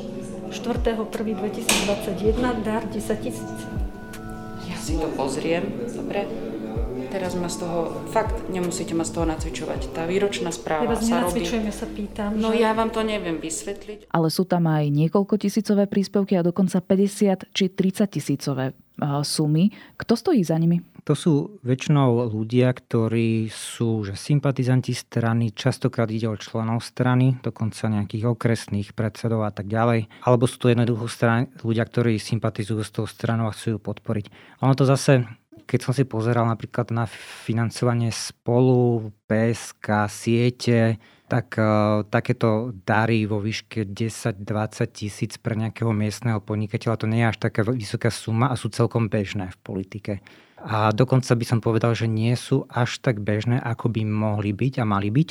4.1.2021, 0.51 2.67
dar 2.67 2.83
10 2.83 2.99
tisíc. 3.23 3.59
Ja 4.67 4.75
si 4.75 4.99
to 4.99 5.07
pozriem, 5.15 5.87
dobre. 5.95 6.27
Teraz 7.09 7.33
ma 7.33 7.49
z 7.49 7.65
toho, 7.65 8.05
fakt 8.13 8.53
nemusíte 8.53 8.93
ma 8.93 9.01
z 9.01 9.17
toho 9.17 9.25
nacvičovať. 9.25 9.97
Tá 9.97 10.05
výročná 10.05 10.53
správa 10.53 10.93
ja 10.93 11.01
sa 11.01 11.17
robí. 11.25 11.41
ja 11.41 11.73
sa 11.73 11.89
pýtam. 11.89 12.37
No 12.37 12.53
že... 12.53 12.61
ja 12.61 12.77
vám 12.77 12.93
to 12.93 13.01
neviem 13.01 13.41
vysvetliť. 13.41 14.13
Ale 14.13 14.29
sú 14.29 14.45
tam 14.45 14.69
aj 14.69 14.93
niekoľko 14.93 15.41
tisícové 15.41 15.89
príspevky 15.89 16.37
a 16.37 16.45
dokonca 16.45 16.85
50 16.85 17.49
či 17.57 17.65
30 17.73 18.13
tisícové 18.13 18.77
sumy. 19.23 19.71
Kto 19.97 20.13
stojí 20.19 20.43
za 20.43 20.59
nimi? 20.59 20.83
To 21.07 21.17
sú 21.17 21.57
väčšinou 21.65 22.29
ľudia, 22.29 22.69
ktorí 22.69 23.49
sú 23.49 24.05
že 24.05 24.13
sympatizanti 24.13 24.93
strany, 24.93 25.57
častokrát 25.57 26.13
ide 26.13 26.29
o 26.29 26.37
členov 26.37 26.85
strany, 26.85 27.41
dokonca 27.41 27.89
nejakých 27.89 28.29
okresných 28.29 28.93
predsedov 28.93 29.49
a 29.49 29.53
tak 29.55 29.73
ďalej. 29.73 30.13
Alebo 30.29 30.45
sú 30.45 30.61
to 30.61 30.69
jednoducho 30.69 31.09
strany, 31.09 31.49
ľudia, 31.65 31.89
ktorí 31.89 32.21
sympatizujú 32.21 32.85
s 32.85 32.93
tou 32.93 33.09
stranou 33.09 33.49
a 33.49 33.57
chcú 33.57 33.77
ju 33.77 33.79
podporiť. 33.81 34.29
Ono 34.61 34.77
to 34.77 34.85
zase 34.85 35.25
keď 35.65 35.81
som 35.83 35.93
si 35.97 36.07
pozeral 36.07 36.47
napríklad 36.47 36.95
na 36.95 37.09
financovanie 37.45 38.15
spolu, 38.15 39.11
PSK, 39.27 40.07
siete, 40.11 40.99
tak 41.29 41.61
uh, 41.61 42.03
takéto 42.09 42.73
dary 42.73 43.29
vo 43.29 43.39
výške 43.39 43.85
10-20 43.85 44.43
tisíc 44.89 45.37
pre 45.37 45.53
nejakého 45.53 45.93
miestneho 45.93 46.41
podnikateľa, 46.41 47.01
to 47.05 47.07
nie 47.07 47.21
je 47.21 47.31
až 47.31 47.39
taká 47.39 47.61
vysoká 47.69 48.09
suma 48.09 48.49
a 48.49 48.57
sú 48.57 48.73
celkom 48.73 49.13
bežné 49.13 49.53
v 49.53 49.59
politike. 49.61 50.13
A 50.59 50.91
dokonca 50.91 51.37
by 51.39 51.45
som 51.47 51.61
povedal, 51.63 51.95
že 51.95 52.11
nie 52.11 52.35
sú 52.35 52.67
až 52.67 52.99
tak 52.99 53.23
bežné, 53.23 53.63
ako 53.63 53.93
by 53.95 54.03
mohli 54.03 54.51
byť 54.51 54.83
a 54.83 54.89
mali 54.89 55.13
byť, 55.13 55.31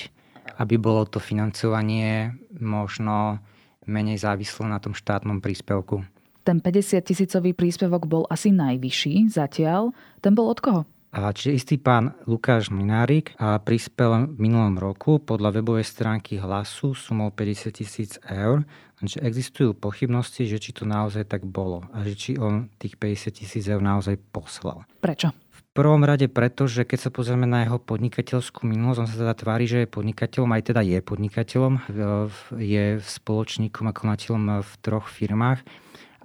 aby 0.62 0.76
bolo 0.80 1.04
to 1.04 1.20
financovanie 1.20 2.32
možno 2.62 3.44
menej 3.84 4.22
závislé 4.24 4.72
na 4.72 4.80
tom 4.80 4.96
štátnom 4.96 5.44
príspevku. 5.44 6.08
Ten 6.48 6.63
50 6.63 7.04
tisícový 7.04 7.51
príspevok 7.51 8.08
bol 8.08 8.24
asi 8.32 8.56
najvyšší 8.56 9.36
zatiaľ. 9.36 9.92
Ten 10.24 10.32
bol 10.32 10.48
od 10.48 10.63
koho? 10.63 10.82
A 11.12 11.36
čiže 11.36 11.60
istý 11.60 11.75
pán 11.75 12.16
Lukáš 12.24 12.72
Minárik 12.72 13.36
a 13.36 13.60
prispel 13.60 14.32
v 14.32 14.48
minulom 14.48 14.80
roku 14.80 15.20
podľa 15.20 15.60
webovej 15.60 15.84
stránky 15.84 16.39
Hlasu 16.39 16.96
sumou 16.96 17.36
50 17.36 17.75
tisíc 17.75 18.16
eur. 18.24 18.63
Takže 18.96 19.27
existujú 19.27 19.75
pochybnosti, 19.75 20.48
že 20.48 20.56
či 20.63 20.72
to 20.72 20.88
naozaj 20.88 21.27
tak 21.27 21.44
bolo 21.44 21.84
a 21.92 22.08
že 22.08 22.16
či 22.16 22.32
on 22.39 22.72
tých 22.80 22.96
50 22.96 23.44
tisíc 23.44 23.68
eur 23.68 23.84
naozaj 23.84 24.16
poslal. 24.32 24.88
Prečo? 25.04 25.36
V 25.51 25.62
prvom 25.75 26.08
rade 26.08 26.32
preto, 26.32 26.63
že 26.63 26.88
keď 26.88 27.00
sa 27.06 27.10
pozrieme 27.12 27.44
na 27.44 27.68
jeho 27.68 27.75
podnikateľskú 27.75 28.63
minulosť, 28.63 29.00
on 29.04 29.10
sa 29.12 29.20
teda 29.20 29.36
tvári, 29.36 29.68
že 29.68 29.84
je 29.84 29.92
podnikateľom, 29.92 30.56
aj 30.56 30.63
teda 30.63 30.80
je 30.80 31.00
podnikateľom, 31.04 31.74
je 32.56 33.04
spoločníkom 33.04 33.84
a 33.84 33.94
konateľom 33.94 34.63
v 34.63 34.72
troch 34.80 35.12
firmách 35.12 35.60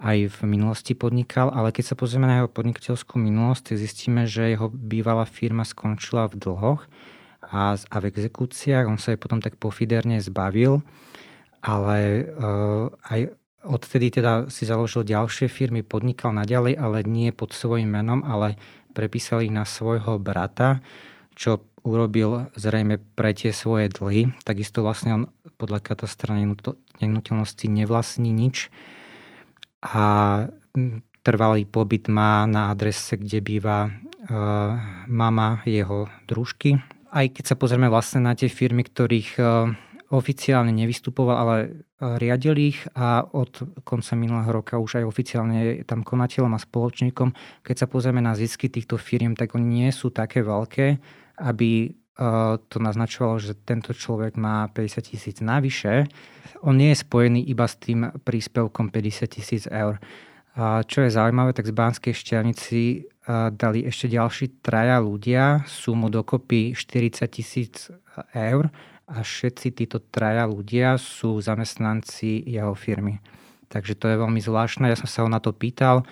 aj 0.01 0.17
v 0.29 0.37
minulosti 0.49 0.97
podnikal, 0.97 1.53
ale 1.53 1.69
keď 1.69 1.93
sa 1.93 1.95
pozrieme 1.99 2.25
na 2.25 2.41
jeho 2.41 2.49
podnikateľskú 2.49 3.21
minulosť, 3.21 3.77
zistíme, 3.77 4.25
že 4.25 4.53
jeho 4.53 4.71
bývalá 4.73 5.23
firma 5.29 5.61
skončila 5.61 6.25
v 6.31 6.39
dlhoch 6.41 6.81
a, 7.45 7.77
a 7.77 7.95
v 8.01 8.07
exekúciách. 8.09 8.89
On 8.89 8.97
sa 8.97 9.13
jej 9.13 9.21
potom 9.21 9.37
tak 9.37 9.61
pofiderne 9.61 10.17
zbavil, 10.17 10.81
ale 11.61 12.25
uh, 12.25 12.89
aj 13.07 13.37
odtedy 13.63 14.11
teda 14.11 14.51
si 14.51 14.67
založil 14.67 15.07
ďalšie 15.07 15.47
firmy, 15.47 15.85
podnikal 15.85 16.35
naďalej, 16.35 16.75
ale 16.75 17.07
nie 17.07 17.31
pod 17.31 17.55
svojím 17.55 17.95
menom, 17.95 18.25
ale 18.25 18.59
prepísal 18.91 19.45
ich 19.45 19.53
na 19.53 19.63
svojho 19.63 20.19
brata, 20.19 20.83
čo 21.33 21.63
urobil 21.83 22.51
zrejme 22.55 22.99
pre 23.15 23.35
tie 23.35 23.51
svoje 23.51 23.91
dlhy. 23.91 24.31
Takisto 24.43 24.83
vlastne 24.83 25.11
on 25.15 25.23
podľa 25.59 25.83
katastra 25.83 26.35
nehnuteľnosti 26.99 27.65
nevlastní 27.67 28.31
nič 28.31 28.71
a 29.83 30.05
trvalý 31.23 31.67
pobyt 31.67 32.07
má 32.07 32.47
na 32.47 32.71
adrese, 32.71 33.19
kde 33.19 33.39
býva 33.43 33.87
e, 33.87 33.91
mama 35.07 35.59
jeho 35.67 36.07
družky. 36.27 36.79
Aj 37.13 37.27
keď 37.27 37.43
sa 37.53 37.55
pozrieme 37.59 37.91
vlastne 37.91 38.23
na 38.23 38.33
tie 38.35 38.47
firmy, 38.47 38.87
ktorých 38.87 39.29
e, 39.39 39.43
oficiálne 40.11 40.71
nevystupoval, 40.75 41.35
ale 41.35 41.55
e, 41.63 41.67
riadil 42.19 42.55
ich 42.59 42.79
a 42.95 43.23
od 43.23 43.83
konca 43.87 44.15
minulého 44.19 44.51
roka 44.51 44.79
už 44.79 45.03
aj 45.03 45.05
oficiálne 45.07 45.83
je 45.83 45.87
tam 45.87 46.03
konateľom 46.03 46.55
a 46.55 46.63
spoločníkom. 46.63 47.35
Keď 47.63 47.75
sa 47.75 47.87
pozrieme 47.87 48.19
na 48.19 48.35
zisky 48.35 48.67
týchto 48.67 48.99
firiem, 48.99 49.35
tak 49.35 49.55
oni 49.55 49.87
nie 49.87 49.89
sú 49.95 50.11
také 50.11 50.43
veľké, 50.43 50.99
aby 51.39 52.02
to 52.69 52.77
naznačovalo, 52.77 53.41
že 53.41 53.57
tento 53.57 53.89
človek 53.89 54.37
má 54.37 54.69
50 54.69 55.09
tisíc 55.09 55.37
navyše. 55.41 56.05
On 56.61 56.77
nie 56.77 56.93
je 56.93 57.01
spojený 57.01 57.41
iba 57.49 57.65
s 57.65 57.75
tým 57.81 58.13
príspevkom 58.21 58.93
50 58.93 59.33
tisíc 59.33 59.63
eur. 59.65 59.97
A 60.53 60.85
čo 60.85 61.01
je 61.01 61.09
zaujímavé, 61.09 61.57
tak 61.57 61.65
z 61.65 61.73
Banskej 61.73 62.13
šťavnici 62.13 63.09
dali 63.57 63.87
ešte 63.87 64.05
ďalší 64.11 64.61
traja 64.61 65.01
ľudia 65.01 65.65
sumu 65.65 66.13
dokopy 66.13 66.77
40 66.77 67.25
tisíc 67.33 67.89
eur 68.37 68.69
a 69.09 69.17
všetci 69.25 69.73
títo 69.73 69.97
traja 69.97 70.45
ľudia 70.45 71.01
sú 71.01 71.41
zamestnanci 71.41 72.45
jeho 72.45 72.77
firmy. 72.77 73.17
Takže 73.73 73.97
to 73.97 74.05
je 74.11 74.21
veľmi 74.21 74.37
zvláštne. 74.37 74.85
Ja 74.85 74.99
som 74.99 75.09
sa 75.09 75.25
ho 75.25 75.29
na 75.31 75.41
to 75.41 75.49
pýtal 75.49 76.05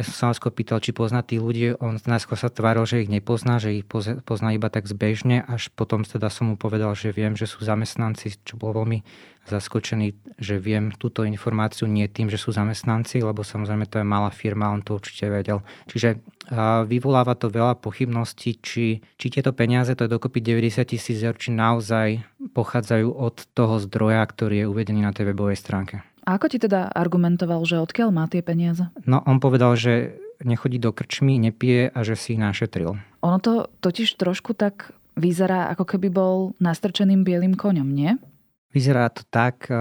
ja 0.00 0.08
som 0.08 0.16
sa 0.16 0.24
vás 0.32 0.40
pýtal, 0.40 0.80
či 0.80 0.96
pozná 0.96 1.20
tých 1.20 1.44
ľudí. 1.44 1.76
On 1.76 2.00
najskôr 2.00 2.40
sa 2.40 2.48
tváril, 2.48 2.88
že 2.88 3.04
ich 3.04 3.12
nepozná, 3.12 3.60
že 3.60 3.76
ich 3.76 3.84
pozná 4.24 4.56
iba 4.56 4.72
tak 4.72 4.88
zbežne, 4.88 5.44
až 5.44 5.68
potom 5.76 6.08
teda 6.08 6.32
som 6.32 6.48
mu 6.48 6.56
povedal, 6.56 6.96
že 6.96 7.12
viem, 7.12 7.36
že 7.36 7.44
sú 7.44 7.60
zamestnanci, 7.60 8.40
čo 8.40 8.56
bol 8.56 8.72
veľmi 8.72 9.04
zaskočený, 9.44 10.40
že 10.40 10.56
viem 10.56 10.88
túto 10.96 11.20
informáciu 11.28 11.84
nie 11.84 12.08
tým, 12.08 12.32
že 12.32 12.40
sú 12.40 12.48
zamestnanci, 12.48 13.20
lebo 13.20 13.44
samozrejme 13.44 13.84
to 13.92 14.00
je 14.00 14.06
malá 14.08 14.32
firma, 14.32 14.72
on 14.72 14.80
to 14.80 14.96
určite 14.96 15.28
vedel. 15.28 15.60
Čiže 15.92 16.24
vyvoláva 16.88 17.36
to 17.36 17.52
veľa 17.52 17.76
pochybností, 17.84 18.56
či, 18.64 19.04
či 19.20 19.26
tieto 19.28 19.52
peniaze, 19.52 19.92
to 19.92 20.08
je 20.08 20.16
dokopy 20.16 20.40
90 20.40 20.80
tisíc 20.88 21.20
eur, 21.20 21.36
či 21.36 21.52
naozaj 21.52 22.24
pochádzajú 22.56 23.08
od 23.12 23.36
toho 23.52 23.76
zdroja, 23.84 24.24
ktorý 24.24 24.64
je 24.64 24.70
uvedený 24.72 25.04
na 25.04 25.12
tej 25.12 25.36
webovej 25.36 25.60
stránke. 25.60 26.00
A 26.30 26.38
ako 26.38 26.46
ti 26.46 26.62
teda 26.62 26.86
argumentoval, 26.94 27.66
že 27.66 27.82
odkiaľ 27.82 28.14
má 28.14 28.30
tie 28.30 28.38
peniaze? 28.38 28.86
No 29.02 29.18
on 29.26 29.42
povedal, 29.42 29.74
že 29.74 30.14
nechodí 30.46 30.78
do 30.78 30.94
krčmy, 30.94 31.42
nepije 31.42 31.90
a 31.90 32.06
že 32.06 32.14
si 32.14 32.38
ich 32.38 32.40
našetril. 32.40 33.02
Ono 33.26 33.38
to 33.42 33.66
totiž 33.82 34.14
trošku 34.14 34.54
tak 34.54 34.94
vyzerá, 35.18 35.74
ako 35.74 35.90
keby 35.90 36.06
bol 36.06 36.54
nastrčeným 36.62 37.26
bielým 37.26 37.58
koňom, 37.58 37.90
nie? 37.90 38.14
Vyzerá 38.70 39.10
to 39.10 39.26
tak, 39.26 39.66
eh, 39.66 39.74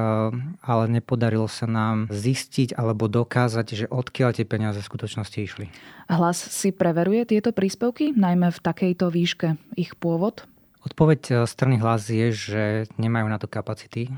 ale 0.65 0.83
nepodarilo 0.89 1.45
sa 1.45 1.69
nám 1.69 2.09
zistiť 2.09 2.73
alebo 2.73 3.05
dokázať, 3.05 3.67
že 3.69 3.85
odkiaľ 3.85 4.41
tie 4.41 4.49
peniaze 4.49 4.81
v 4.81 4.89
skutočnosti 4.89 5.37
išli. 5.37 5.69
Hlas 6.09 6.41
si 6.41 6.73
preveruje 6.73 7.29
tieto 7.29 7.53
príspevky, 7.53 8.17
najmä 8.17 8.49
v 8.49 8.57
takejto 8.57 9.13
výške 9.13 9.61
ich 9.77 9.93
pôvod? 10.01 10.49
Odpoveď 10.81 11.21
e, 11.29 11.33
strany 11.45 11.77
hlas 11.77 12.09
je, 12.09 12.33
že 12.33 12.63
nemajú 12.97 13.29
na 13.29 13.37
to 13.37 13.45
kapacity, 13.45 14.09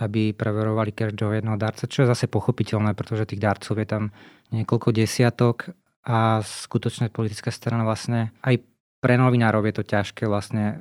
aby 0.00 0.32
preverovali 0.32 0.96
každého 0.96 1.36
jedného 1.36 1.60
darca, 1.60 1.84
čo 1.84 2.04
je 2.04 2.12
zase 2.12 2.24
pochopiteľné, 2.28 2.96
pretože 2.96 3.28
tých 3.28 3.44
darcov 3.44 3.76
je 3.76 3.88
tam 3.88 4.04
niekoľko 4.48 4.88
desiatok 4.96 5.76
a 6.08 6.40
skutočne 6.40 7.12
politická 7.12 7.52
strana 7.52 7.84
vlastne 7.84 8.32
aj 8.40 8.64
pre 9.02 9.18
novinárov 9.18 9.66
je 9.66 9.74
to 9.74 9.84
ťažké 9.84 10.30
vlastne 10.30 10.64
e, 10.64 10.74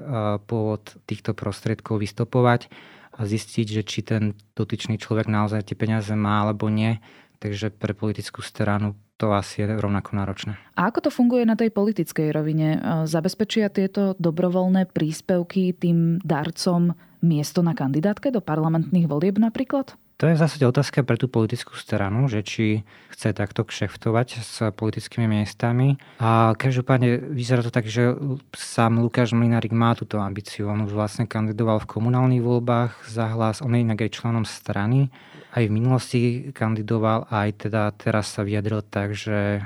pôvod 0.46 0.94
týchto 1.10 1.34
prostriedkov 1.34 1.98
vystopovať 1.98 2.70
a 3.18 3.26
zistiť, 3.26 3.82
že 3.82 3.84
či 3.84 4.06
ten 4.06 4.38
dotyčný 4.54 5.02
človek 5.02 5.26
naozaj 5.26 5.66
tie 5.68 5.76
peniaze 5.76 6.14
má 6.14 6.46
alebo 6.46 6.70
nie. 6.70 7.02
Takže 7.42 7.74
pre 7.74 7.98
politickú 7.98 8.46
stranu 8.46 8.94
to 9.22 9.30
asi 9.30 9.62
je 9.62 9.78
rovnako 9.78 10.18
náročné. 10.18 10.58
A 10.74 10.90
ako 10.90 11.06
to 11.06 11.10
funguje 11.14 11.46
na 11.46 11.54
tej 11.54 11.70
politickej 11.70 12.34
rovine? 12.34 12.82
E, 12.82 13.06
zabezpečia 13.06 13.70
tieto 13.70 14.18
dobrovoľné 14.18 14.90
príspevky 14.90 15.78
tým 15.78 16.18
darcom 16.26 16.98
miesto 17.22 17.62
na 17.62 17.78
kandidátke 17.78 18.34
do 18.34 18.42
parlamentných 18.42 19.06
volieb 19.06 19.38
napríklad? 19.38 19.94
To 20.22 20.30
je 20.30 20.38
v 20.38 20.44
zásade 20.46 20.70
otázka 20.70 21.02
pre 21.02 21.18
tú 21.18 21.26
politickú 21.26 21.74
stranu, 21.74 22.30
že 22.30 22.46
či 22.46 22.86
chce 23.10 23.34
takto 23.34 23.66
kšeftovať 23.66 24.28
s 24.38 24.70
politickými 24.70 25.26
miestami. 25.26 25.98
A 26.22 26.54
každopádne 26.54 27.34
vyzerá 27.34 27.66
to 27.66 27.74
tak, 27.74 27.90
že 27.90 28.14
sám 28.54 29.02
Lukáš 29.02 29.34
Mlinárik 29.34 29.74
má 29.74 29.98
túto 29.98 30.22
ambíciu. 30.22 30.70
On 30.70 30.86
už 30.86 30.94
vlastne 30.94 31.26
kandidoval 31.26 31.82
v 31.82 31.90
komunálnych 31.90 32.46
voľbách 32.46 33.10
za 33.10 33.34
hlas, 33.34 33.66
on 33.66 33.74
je 33.74 33.82
inak 33.82 34.06
aj 34.06 34.14
členom 34.14 34.46
strany. 34.46 35.10
Aj 35.58 35.66
v 35.66 35.74
minulosti 35.74 36.54
kandidoval, 36.54 37.26
aj 37.34 37.66
teda 37.66 37.90
teraz 37.98 38.30
sa 38.30 38.46
vyjadril 38.46 38.86
tak, 38.86 39.18
že 39.18 39.58
e, 39.58 39.62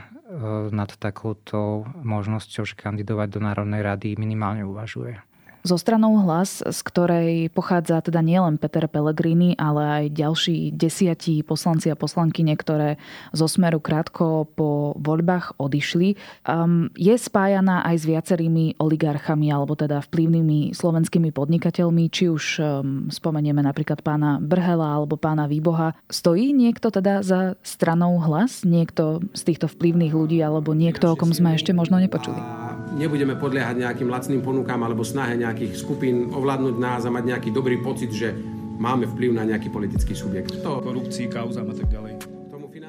nad 0.72 0.88
takouto 0.96 1.84
možnosťou, 2.00 2.64
kandidovať 2.80 3.28
do 3.28 3.44
Národnej 3.44 3.84
rady 3.84 4.16
minimálne 4.16 4.64
uvažuje 4.64 5.20
so 5.66 5.82
stranou 5.82 6.22
hlas, 6.22 6.62
z 6.62 6.80
ktorej 6.86 7.50
pochádza 7.50 7.98
teda 8.06 8.22
nielen 8.22 8.62
Peter 8.62 8.86
Pellegrini, 8.86 9.58
ale 9.58 9.82
aj 9.82 10.06
ďalší 10.14 10.58
desiatí 10.78 11.42
poslanci 11.42 11.90
a 11.90 11.98
poslanky, 11.98 12.46
ktoré 12.46 13.02
zo 13.34 13.50
smeru 13.50 13.82
krátko 13.82 14.46
po 14.54 14.94
voľbách 15.02 15.58
odišli, 15.58 16.14
um, 16.46 16.94
je 16.94 17.18
spájaná 17.18 17.82
aj 17.82 17.96
s 17.98 18.06
viacerými 18.06 18.78
oligarchami 18.78 19.50
alebo 19.50 19.74
teda 19.74 20.06
vplyvnými 20.06 20.78
slovenskými 20.78 21.34
podnikateľmi, 21.34 22.04
či 22.14 22.30
už 22.30 22.44
um, 22.62 23.10
spomenieme 23.10 23.66
napríklad 23.66 24.06
pána 24.06 24.38
Brhela 24.38 25.02
alebo 25.02 25.18
pána 25.18 25.50
Výboha. 25.50 25.98
Stojí 26.06 26.54
niekto 26.54 26.94
teda 26.94 27.26
za 27.26 27.58
stranou 27.66 28.22
hlas? 28.22 28.62
Niekto 28.62 29.26
z 29.34 29.42
týchto 29.42 29.66
vplyvných 29.66 30.14
ľudí 30.14 30.38
alebo 30.46 30.78
niekto, 30.78 31.10
o 31.10 31.18
kom 31.18 31.34
sme 31.34 31.58
ešte 31.58 31.74
možno 31.74 31.98
nepočuli? 31.98 32.38
Nebudeme 32.96 33.36
podliehať 33.36 33.82
nejakým 33.82 34.08
lacným 34.08 34.46
ponukám 34.46 34.80
alebo 34.80 35.02
snahe 35.04 35.36
nejak 35.36 35.55
nejakých 35.56 35.80
skupín 35.80 36.36
ovládnuť 36.36 36.76
nás 36.76 37.08
a 37.08 37.16
mať 37.16 37.32
nejaký 37.32 37.50
dobrý 37.56 37.80
pocit, 37.80 38.12
že 38.12 38.36
máme 38.76 39.08
vplyv 39.08 39.40
na 39.40 39.48
nejaký 39.48 39.72
politický 39.72 40.12
subjekt. 40.12 40.52
To... 40.60 40.84
Korupcii, 40.84 41.32
kauzám 41.32 41.72
a 41.72 41.76
tak 41.80 41.88
ďalej. 41.88 42.36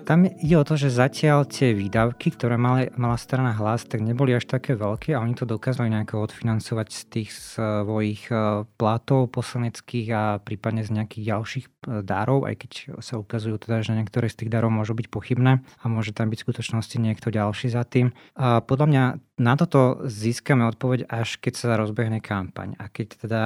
Tam 0.03 0.23
ide 0.23 0.55
o 0.55 0.67
to, 0.67 0.79
že 0.79 0.91
zatiaľ 0.91 1.47
tie 1.51 1.75
výdavky, 1.75 2.35
ktoré 2.35 2.55
mala, 2.55 2.91
mala 2.95 3.19
strana 3.19 3.55
hlas, 3.55 3.87
tak 3.87 4.03
neboli 4.03 4.35
až 4.35 4.47
také 4.47 4.79
veľké 4.79 5.15
a 5.15 5.23
oni 5.23 5.35
to 5.35 5.47
dokázali 5.47 5.91
nejako 5.91 6.27
odfinancovať 6.27 6.89
z 6.91 7.03
tých 7.11 7.31
svojich 7.35 8.31
e, 8.31 8.67
platov 8.79 9.31
poslaneckých 9.35 10.07
a 10.15 10.23
prípadne 10.39 10.87
z 10.87 10.95
nejakých 10.95 11.23
ďalších 11.27 11.67
e, 11.67 11.71
darov, 12.07 12.47
aj 12.47 12.55
keď 12.55 12.71
sa 13.03 13.19
ukazujú 13.19 13.63
teda, 13.63 13.83
že 13.83 13.99
niektoré 13.99 14.31
z 14.31 14.47
tých 14.47 14.51
darov 14.55 14.71
môžu 14.71 14.95
byť 14.95 15.07
pochybné 15.11 15.63
a 15.63 15.85
môže 15.91 16.15
tam 16.15 16.31
byť 16.31 16.39
v 16.39 16.47
skutočnosti 16.55 16.97
niekto 17.03 17.35
ďalší 17.35 17.71
za 17.75 17.83
tým. 17.83 18.15
A 18.39 18.63
podľa 18.63 18.87
mňa 18.87 19.03
na 19.37 19.53
toto 19.53 20.01
získame 20.09 20.65
odpoveď 20.65 21.13
až 21.13 21.37
keď 21.37 21.55
sa 21.55 21.77
rozbehne 21.77 22.25
kampaň. 22.25 22.73
A 22.81 22.89
keď 22.89 23.07
teda 23.21 23.43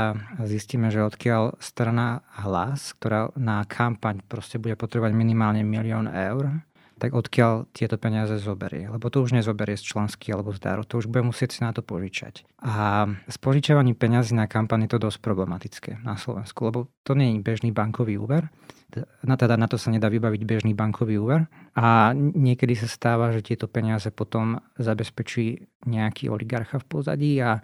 zistíme, 0.47 0.87
že 0.95 1.03
odkiaľ 1.03 1.59
strana 1.59 2.23
hlas, 2.39 2.95
ktorá 2.95 3.35
na 3.35 3.67
kampaň 3.67 4.23
proste 4.23 4.63
bude 4.63 4.79
potrebovať 4.79 5.13
minimálne 5.19 5.67
milión 5.67 6.07
eur, 6.07 6.63
tak 7.01 7.17
odkiaľ 7.17 7.73
tieto 7.73 7.97
peniaze 7.97 8.37
zoberie. 8.37 8.93
Lebo 8.93 9.09
to 9.09 9.25
už 9.25 9.33
nezoberie 9.33 9.81
z 9.81 9.89
členský 9.89 10.37
alebo 10.37 10.53
z 10.53 10.61
daru, 10.61 10.85
to 10.85 11.01
už 11.01 11.09
bude 11.09 11.25
musieť 11.25 11.57
si 11.57 11.61
na 11.65 11.73
to 11.73 11.81
požičať. 11.81 12.45
A 12.61 13.09
s 13.25 13.41
požičovaním 13.41 13.97
peniazy 13.97 14.37
na 14.37 14.45
kampaň 14.45 14.85
je 14.85 14.93
to 14.93 15.09
dosť 15.09 15.19
problematické 15.25 16.05
na 16.05 16.21
Slovensku, 16.21 16.69
lebo 16.69 16.93
to 17.03 17.17
nie 17.17 17.35
je 17.35 17.41
bežný 17.41 17.73
bankový 17.73 18.21
úver, 18.21 18.53
na, 19.23 19.37
teda 19.39 19.55
na 19.55 19.71
to 19.71 19.79
sa 19.79 19.95
nedá 19.95 20.11
vybaviť 20.11 20.43
bežný 20.43 20.73
bankový 20.75 21.23
úver 21.23 21.47
a 21.79 22.11
niekedy 22.15 22.75
sa 22.75 22.91
stáva, 22.91 23.31
že 23.31 23.47
tieto 23.47 23.71
peniaze 23.71 24.11
potom 24.11 24.59
zabezpečí 24.77 25.63
nejaký 25.87 26.27
oligarcha 26.27 26.83
v 26.83 26.89
pozadí 26.91 27.33
a, 27.39 27.63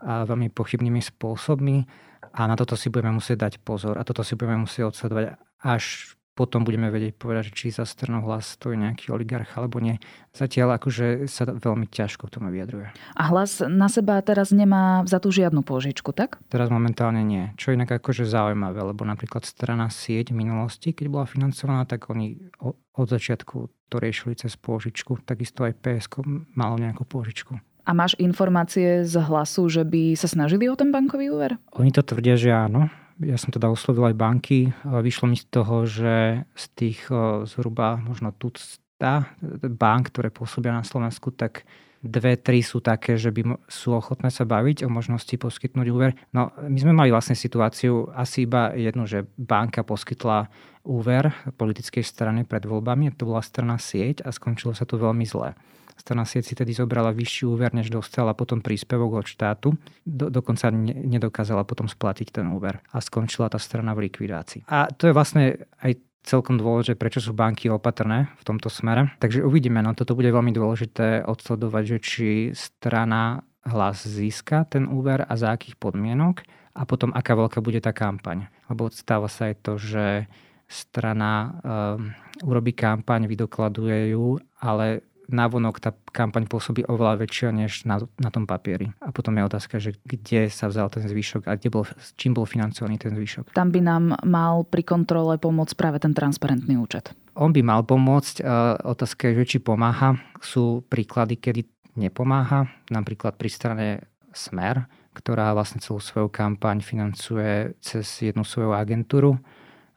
a 0.00 0.24
veľmi 0.24 0.48
pochybnými 0.50 1.04
spôsobmi 1.04 1.84
a 2.32 2.40
na 2.48 2.56
toto 2.56 2.74
si 2.80 2.88
budeme 2.88 3.20
musieť 3.20 3.44
dať 3.44 3.54
pozor 3.60 4.00
a 4.00 4.06
toto 4.06 4.24
si 4.24 4.34
budeme 4.34 4.64
musieť 4.64 4.88
odsledovať 4.88 5.24
až 5.60 6.16
potom 6.34 6.66
budeme 6.66 6.90
vedieť 6.90 7.14
povedať, 7.14 7.54
či 7.54 7.70
za 7.70 7.86
stranou 7.86 8.26
hlas 8.26 8.58
stojí 8.58 8.74
nejaký 8.74 9.14
oligarch 9.14 9.54
alebo 9.54 9.78
nie. 9.78 10.02
Zatiaľ 10.34 10.82
akože 10.82 11.30
sa 11.30 11.46
veľmi 11.46 11.86
ťažko 11.86 12.26
k 12.26 12.34
tomu 12.34 12.50
vyjadruje. 12.50 12.90
A 13.14 13.22
hlas 13.30 13.62
na 13.62 13.86
seba 13.86 14.18
teraz 14.18 14.50
nemá 14.50 15.06
za 15.06 15.22
tú 15.22 15.30
žiadnu 15.30 15.62
pôžičku, 15.62 16.10
tak? 16.10 16.42
Teraz 16.50 16.74
momentálne 16.74 17.22
nie. 17.22 17.54
Čo 17.54 17.70
inak 17.70 18.02
akože 18.02 18.26
zaujímavé, 18.26 18.82
lebo 18.82 19.06
napríklad 19.06 19.46
strana 19.46 19.86
sieť 19.94 20.34
v 20.34 20.42
minulosti, 20.42 20.90
keď 20.90 21.06
bola 21.06 21.26
financovaná, 21.30 21.86
tak 21.86 22.10
oni 22.10 22.50
od 22.98 23.06
začiatku 23.06 23.70
to 23.86 23.96
riešili 24.02 24.34
cez 24.34 24.58
pôžičku. 24.58 25.22
Takisto 25.22 25.62
aj 25.62 25.78
PSK 25.78 26.26
malo 26.58 26.74
nejakú 26.82 27.06
pôžičku. 27.06 27.54
A 27.84 27.92
máš 27.92 28.16
informácie 28.16 29.04
z 29.04 29.14
hlasu, 29.20 29.68
že 29.68 29.84
by 29.84 30.16
sa 30.16 30.24
snažili 30.26 30.66
o 30.66 30.74
ten 30.74 30.88
bankový 30.88 31.28
úver? 31.30 31.60
Oni 31.76 31.92
to 31.92 32.00
tvrdia, 32.00 32.34
že 32.34 32.50
áno 32.50 32.90
ja 33.22 33.38
som 33.38 33.54
teda 33.54 33.70
oslovil 33.70 34.10
aj 34.10 34.16
banky. 34.18 34.74
Vyšlo 34.82 35.30
mi 35.30 35.38
z 35.38 35.46
toho, 35.46 35.86
že 35.86 36.42
z 36.58 36.64
tých 36.74 37.06
zhruba 37.46 38.00
možno 38.00 38.34
tucta 38.34 39.30
bank, 39.62 40.10
ktoré 40.10 40.34
pôsobia 40.34 40.74
na 40.74 40.82
Slovensku, 40.82 41.30
tak 41.30 41.62
dve, 42.04 42.36
tri 42.36 42.60
sú 42.60 42.84
také, 42.84 43.16
že 43.16 43.32
by 43.32 43.64
sú 43.64 43.96
ochotné 43.96 44.28
sa 44.28 44.44
baviť 44.44 44.84
o 44.84 44.92
možnosti 44.92 45.32
poskytnúť 45.40 45.86
úver. 45.88 46.12
No, 46.36 46.52
my 46.60 46.76
sme 46.76 46.92
mali 46.92 47.08
vlastne 47.08 47.32
situáciu 47.32 48.12
asi 48.12 48.44
iba 48.44 48.76
jednu, 48.76 49.08
že 49.08 49.24
banka 49.40 49.80
poskytla 49.80 50.52
úver 50.84 51.32
politickej 51.56 52.04
strane 52.04 52.44
pred 52.44 52.68
voľbami, 52.68 53.16
to 53.16 53.24
bola 53.24 53.40
strana 53.40 53.80
sieť 53.80 54.20
a 54.20 54.36
skončilo 54.36 54.76
sa 54.76 54.84
to 54.84 55.00
veľmi 55.00 55.24
zle. 55.24 55.56
Strana 55.94 56.26
sieť 56.26 56.44
si 56.50 56.54
tedy 56.58 56.74
zobrala 56.74 57.14
vyšší 57.14 57.46
úver, 57.48 57.70
než 57.72 57.88
dostala 57.88 58.34
potom 58.34 58.60
príspevok 58.60 59.24
od 59.24 59.26
štátu. 59.26 59.78
Do, 60.04 60.28
dokonca 60.28 60.68
ne, 60.68 60.92
nedokázala 60.92 61.64
potom 61.64 61.86
splatiť 61.86 62.40
ten 62.40 62.46
úver 62.50 62.82
a 62.92 62.98
skončila 63.00 63.48
tá 63.48 63.56
strana 63.56 63.94
v 63.94 64.10
likvidácii. 64.10 64.66
A 64.68 64.90
to 64.90 65.08
je 65.08 65.16
vlastne 65.16 65.64
aj 65.80 65.96
celkom 66.24 66.56
dôležité, 66.56 66.96
prečo 66.96 67.20
sú 67.20 67.36
banky 67.36 67.68
opatrné 67.68 68.32
v 68.40 68.42
tomto 68.48 68.72
smere. 68.72 69.12
Takže 69.20 69.44
uvidíme, 69.44 69.84
no 69.84 69.92
toto 69.92 70.16
bude 70.16 70.32
veľmi 70.32 70.50
dôležité 70.56 71.28
odsledovať, 71.28 71.84
že 71.84 71.98
či 72.00 72.28
strana 72.56 73.44
hlas 73.64 74.04
získa 74.04 74.64
ten 74.68 74.88
úver 74.88 75.24
a 75.24 75.32
za 75.36 75.52
akých 75.52 75.76
podmienok 75.76 76.44
a 76.74 76.82
potom 76.84 77.14
aká 77.14 77.36
veľká 77.36 77.60
bude 77.60 77.78
tá 77.80 77.92
kampaň. 77.94 78.48
Lebo 78.68 78.88
stáva 78.90 79.28
sa 79.28 79.52
aj 79.52 79.54
to, 79.62 79.72
že 79.76 80.26
strana 80.64 81.54
um, 81.60 82.10
urobí 82.42 82.72
kampaň, 82.72 83.28
vydokladuje 83.28 84.16
ju, 84.16 84.40
ale 84.58 85.04
navonok 85.28 85.80
tá 85.80 85.90
kampaň 86.12 86.48
pôsobí 86.48 86.84
oveľa 86.84 87.24
väčšia 87.24 87.48
než 87.54 87.84
na, 87.88 88.00
na 88.20 88.30
tom 88.30 88.44
papieri. 88.44 88.92
A 89.00 89.10
potom 89.10 89.36
je 89.36 89.42
otázka, 89.44 89.76
že 89.80 89.96
kde 90.04 90.48
sa 90.52 90.68
vzal 90.68 90.92
ten 90.92 91.04
zvyšok 91.04 91.48
a 91.48 91.56
kde 91.56 91.68
bol, 91.72 91.84
čím 92.16 92.36
bol 92.36 92.44
financovaný 92.44 93.00
ten 93.00 93.16
zvyšok. 93.16 93.56
Tam 93.56 93.72
by 93.72 93.80
nám 93.80 94.04
mal 94.24 94.64
pri 94.68 94.84
kontrole 94.84 95.40
pomôcť 95.40 95.74
práve 95.76 95.98
ten 96.00 96.12
transparentný 96.12 96.76
účet. 96.76 97.12
On 97.34 97.50
by 97.50 97.62
mal 97.66 97.82
pomôcť. 97.82 98.46
Otázka 98.84 99.32
je, 99.32 99.42
že 99.42 99.56
či 99.56 99.58
pomáha. 99.58 100.14
Sú 100.38 100.86
príklady, 100.86 101.40
kedy 101.40 101.66
nepomáha. 101.98 102.70
Napríklad 102.90 103.34
pri 103.34 103.50
strane 103.50 103.86
Smer, 104.34 104.86
ktorá 105.14 105.54
vlastne 105.54 105.78
celú 105.78 106.02
svoju 106.02 106.26
kampaň 106.26 106.82
financuje 106.82 107.78
cez 107.78 108.06
jednu 108.18 108.42
svoju 108.42 108.74
agentúru 108.74 109.38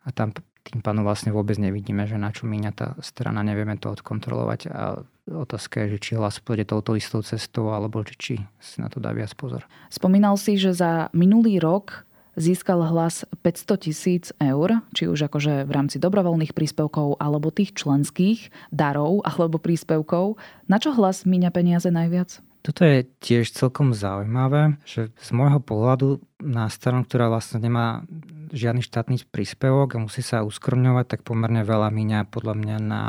a 0.05 0.13
tam 0.13 0.29
tým 0.67 0.83
pádom 0.83 1.07
vlastne 1.07 1.31
vôbec 1.31 1.55
nevidíme, 1.55 2.03
že 2.03 2.19
na 2.19 2.35
čo 2.35 2.43
míňa 2.43 2.71
tá 2.75 2.87
strana, 2.99 3.41
nevieme 3.41 3.79
to 3.79 3.87
odkontrolovať 3.87 4.61
a 4.67 5.01
otázka 5.27 5.87
je, 5.87 5.95
že 5.95 5.99
či 6.03 6.11
hlas 6.19 6.43
pôjde 6.43 6.67
touto 6.67 6.95
istou 6.99 7.23
cestou 7.23 7.71
alebo 7.71 8.03
či, 8.03 8.15
či 8.19 8.33
si 8.59 8.77
na 8.83 8.91
to 8.91 8.99
dá 8.99 9.15
viac 9.15 9.31
pozor. 9.39 9.63
Spomínal 9.87 10.35
si, 10.35 10.59
že 10.59 10.75
za 10.75 11.07
minulý 11.15 11.63
rok 11.63 12.07
získal 12.37 12.85
hlas 12.85 13.25
500 13.41 13.83
tisíc 13.83 14.25
eur, 14.37 14.79
či 14.93 15.09
už 15.09 15.27
akože 15.27 15.65
v 15.65 15.71
rámci 15.73 15.97
dobrovoľných 15.97 16.53
príspevkov 16.53 17.17
alebo 17.17 17.49
tých 17.49 17.73
členských 17.73 18.53
darov 18.69 19.25
alebo 19.25 19.57
príspevkov. 19.57 20.37
Na 20.69 20.77
čo 20.77 20.93
hlas 20.93 21.25
míňa 21.25 21.49
peniaze 21.49 21.89
najviac? 21.89 22.46
Toto 22.61 22.83
je 22.83 23.07
tiež 23.23 23.49
celkom 23.51 23.95
zaujímavé, 23.95 24.75
že 24.83 25.09
z 25.15 25.29
môjho 25.31 25.63
pohľadu 25.63 26.19
na 26.43 26.67
stranu, 26.67 27.07
ktorá 27.07 27.31
vlastne 27.31 27.63
nemá 27.63 28.03
žiadny 28.51 28.83
štátny 28.83 29.27
príspevok 29.27 29.95
a 29.95 30.03
musí 30.03 30.23
sa 30.23 30.43
uskromňovať, 30.43 31.05
tak 31.07 31.21
pomerne 31.23 31.63
veľa 31.63 31.91
míňa 31.91 32.31
podľa 32.31 32.55
mňa 32.55 32.77
na 32.83 33.03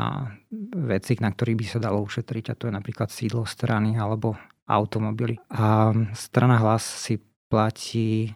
veci, 0.75 1.15
na 1.19 1.31
ktorých 1.31 1.59
by 1.59 1.65
sa 1.67 1.79
dalo 1.79 2.03
ušetriť 2.03 2.51
a 2.51 2.57
to 2.57 2.67
je 2.67 2.73
napríklad 2.75 3.09
sídlo 3.11 3.43
strany 3.47 3.95
alebo 3.95 4.35
automobily. 4.67 5.39
A 5.49 5.91
strana 6.13 6.59
hlas 6.61 6.83
si 6.83 7.19
platí 7.49 8.35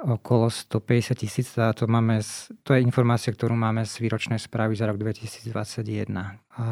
okolo 0.00 0.48
150 0.50 1.14
tisíc. 1.14 1.52
To, 1.54 1.84
máme, 1.86 2.24
to 2.64 2.72
je 2.72 2.80
informácia, 2.80 3.32
ktorú 3.32 3.52
máme 3.52 3.84
z 3.84 4.00
výročnej 4.00 4.40
správy 4.40 4.76
za 4.76 4.88
rok 4.88 4.96
2021. 4.96 6.08
A 6.56 6.64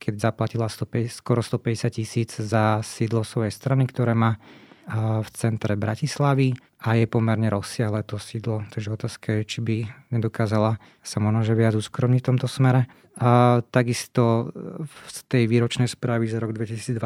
keď 0.00 0.14
zaplatila 0.18 0.68
150, 0.68 1.12
skoro 1.12 1.40
150 1.44 1.92
tisíc 1.92 2.30
za 2.36 2.80
sídlo 2.80 3.24
svojej 3.24 3.52
strany, 3.52 3.84
ktoré 3.84 4.16
má 4.16 4.40
v 5.22 5.28
centre 5.30 5.78
Bratislavy 5.78 6.58
a 6.82 6.98
je 6.98 7.06
pomerne 7.06 7.46
rozsiahle 7.46 8.02
to 8.02 8.18
sídlo. 8.18 8.66
Takže 8.74 8.90
otázka 8.90 9.38
je, 9.38 9.42
či 9.46 9.58
by 9.62 9.76
nedokázala 10.10 10.82
sa 11.06 11.22
možno 11.22 11.46
že 11.46 11.54
viac 11.54 11.78
uskromniť 11.78 12.18
v 12.18 12.28
tomto 12.34 12.50
smere. 12.50 12.90
A 13.22 13.62
takisto 13.70 14.50
z 15.06 15.18
tej 15.30 15.46
výročnej 15.46 15.86
správy 15.86 16.26
za 16.26 16.42
rok 16.42 16.56
2021 16.58 16.98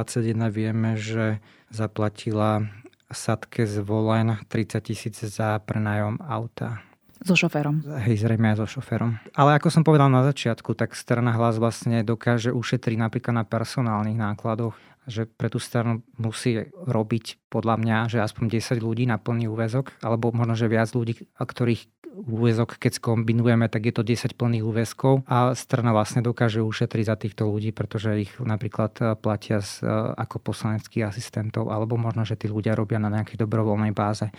vieme, 0.48 0.96
že 0.96 1.44
zaplatila 1.68 2.64
Sadke 3.10 3.66
z 3.66 3.82
Volen 3.82 4.34
30 4.50 4.82
tisíc 4.82 5.16
za 5.22 5.58
prenajom 5.62 6.18
auta. 6.22 6.82
So 7.24 7.32
šoférom. 7.32 7.80
Hej, 8.04 8.28
zrejme 8.28 8.52
aj 8.52 8.60
so 8.60 8.78
šoférom. 8.78 9.16
Ale 9.32 9.56
ako 9.56 9.72
som 9.72 9.82
povedal 9.86 10.12
na 10.12 10.20
začiatku, 10.20 10.76
tak 10.76 10.92
strana 10.92 11.32
hlas 11.32 11.56
vlastne 11.56 12.04
dokáže 12.04 12.52
ušetriť 12.52 12.96
napríklad 13.00 13.40
na 13.40 13.44
personálnych 13.48 14.20
nákladoch, 14.20 14.76
že 15.08 15.24
pre 15.24 15.48
tú 15.48 15.56
stranu 15.62 16.04
musí 16.18 16.68
robiť 16.74 17.48
podľa 17.48 17.78
mňa, 17.78 17.98
že 18.10 18.18
aspoň 18.20 18.60
10 18.60 18.84
ľudí 18.84 19.08
na 19.08 19.16
plný 19.16 19.48
úvezok, 19.48 19.96
alebo 20.02 20.34
možno, 20.34 20.58
že 20.58 20.68
viac 20.68 20.90
ľudí, 20.92 21.30
ktorých 21.38 21.95
úvezok, 22.16 22.80
keď 22.80 22.96
skombinujeme, 22.96 23.68
tak 23.68 23.92
je 23.92 23.94
to 23.94 24.02
10 24.02 24.32
plných 24.32 24.64
úväzkov 24.64 25.28
a 25.28 25.52
strana 25.52 25.92
vlastne 25.92 26.24
dokáže 26.24 26.64
ušetriť 26.64 27.04
za 27.04 27.16
týchto 27.20 27.44
ľudí, 27.44 27.76
pretože 27.76 28.16
ich 28.16 28.32
napríklad 28.40 28.92
eh, 28.98 29.06
platia 29.14 29.60
eh, 29.60 29.84
ako 30.16 30.40
poslaneckých 30.40 31.12
asistentov, 31.12 31.68
alebo 31.68 32.00
možno, 32.00 32.24
že 32.24 32.40
tí 32.40 32.48
ľudia 32.48 32.72
robia 32.72 32.96
na 32.96 33.12
nejakej 33.12 33.36
dobrovoľnej 33.36 33.92
báze. 33.92 34.32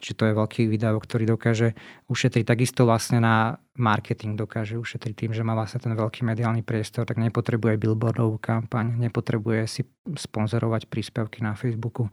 Čiže 0.00 0.16
to 0.16 0.24
je 0.26 0.32
veľký 0.32 0.62
výdavok, 0.72 1.04
ktorý 1.04 1.28
dokáže 1.28 1.76
ušetriť. 2.08 2.44
Takisto 2.48 2.88
vlastne 2.88 3.20
na 3.20 3.60
marketing 3.76 4.34
dokáže 4.34 4.80
ušetriť 4.80 5.14
tým, 5.14 5.32
že 5.36 5.44
má 5.44 5.52
vlastne 5.52 5.80
ten 5.80 5.92
veľký 5.92 6.24
mediálny 6.24 6.64
priestor, 6.64 7.04
tak 7.04 7.20
nepotrebuje 7.20 7.76
billboardovú 7.76 8.40
kampaň, 8.40 8.96
nepotrebuje 8.96 9.62
si 9.68 9.82
sponzorovať 10.08 10.88
príspevky 10.88 11.44
na 11.44 11.52
Facebooku. 11.52 12.08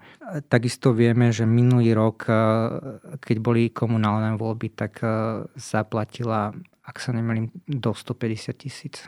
Takisto 0.52 0.92
vieme, 0.92 1.32
že 1.32 1.48
minulý 1.48 1.96
rok, 1.96 2.28
eh, 2.28 2.36
keď 3.24 3.38
boli 3.40 3.72
komunálne 3.72 4.36
voľby, 4.36 4.76
tak 4.76 5.00
eh, 5.02 5.48
zaplatila, 5.56 6.52
ak 6.84 6.96
sa 7.00 7.16
nemýlim, 7.16 7.52
do 7.68 7.96
150 7.96 8.52
tisíc 8.60 9.08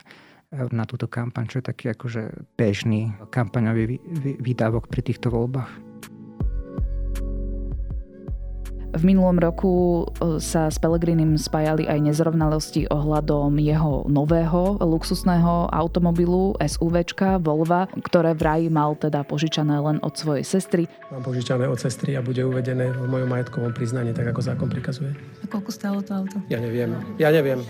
na 0.50 0.82
túto 0.90 1.06
kampaň, 1.06 1.46
čo 1.46 1.62
je 1.62 1.70
taký 1.70 1.94
akože 1.94 2.58
bežný 2.58 3.14
kampaňový 3.30 4.02
výdavok 4.42 4.90
pri 4.90 5.06
týchto 5.06 5.30
voľbách. 5.30 5.70
V 8.90 9.06
minulom 9.06 9.38
roku 9.38 10.02
e, 10.18 10.42
sa 10.42 10.66
s 10.66 10.82
Pelegrinim 10.82 11.38
spájali 11.38 11.86
aj 11.86 12.10
nezrovnalosti 12.10 12.90
ohľadom 12.90 13.54
jeho 13.62 14.10
nového 14.10 14.82
luxusného 14.82 15.70
automobilu 15.70 16.58
SUVčka 16.58 17.38
Volva, 17.38 17.86
ktoré 18.02 18.34
vraj 18.34 18.66
mal 18.74 18.98
teda 18.98 19.22
požičané 19.22 19.78
len 19.78 20.02
od 20.02 20.18
svojej 20.18 20.42
sestry. 20.42 20.84
Mám 21.14 21.22
požičané 21.22 21.70
od 21.70 21.78
sestry 21.78 22.18
a 22.18 22.26
bude 22.26 22.42
uvedené 22.42 22.90
v 22.90 23.06
mojom 23.06 23.30
majetkovom 23.30 23.78
priznaní, 23.78 24.10
tak 24.10 24.34
ako 24.34 24.42
zákon 24.42 24.66
prikazuje. 24.74 25.14
A 25.14 25.46
koľko 25.46 25.70
stálo 25.70 26.02
to 26.02 26.26
auto? 26.26 26.42
Ja 26.50 26.58
neviem. 26.58 26.98
Ja 27.22 27.30
neviem. 27.30 27.62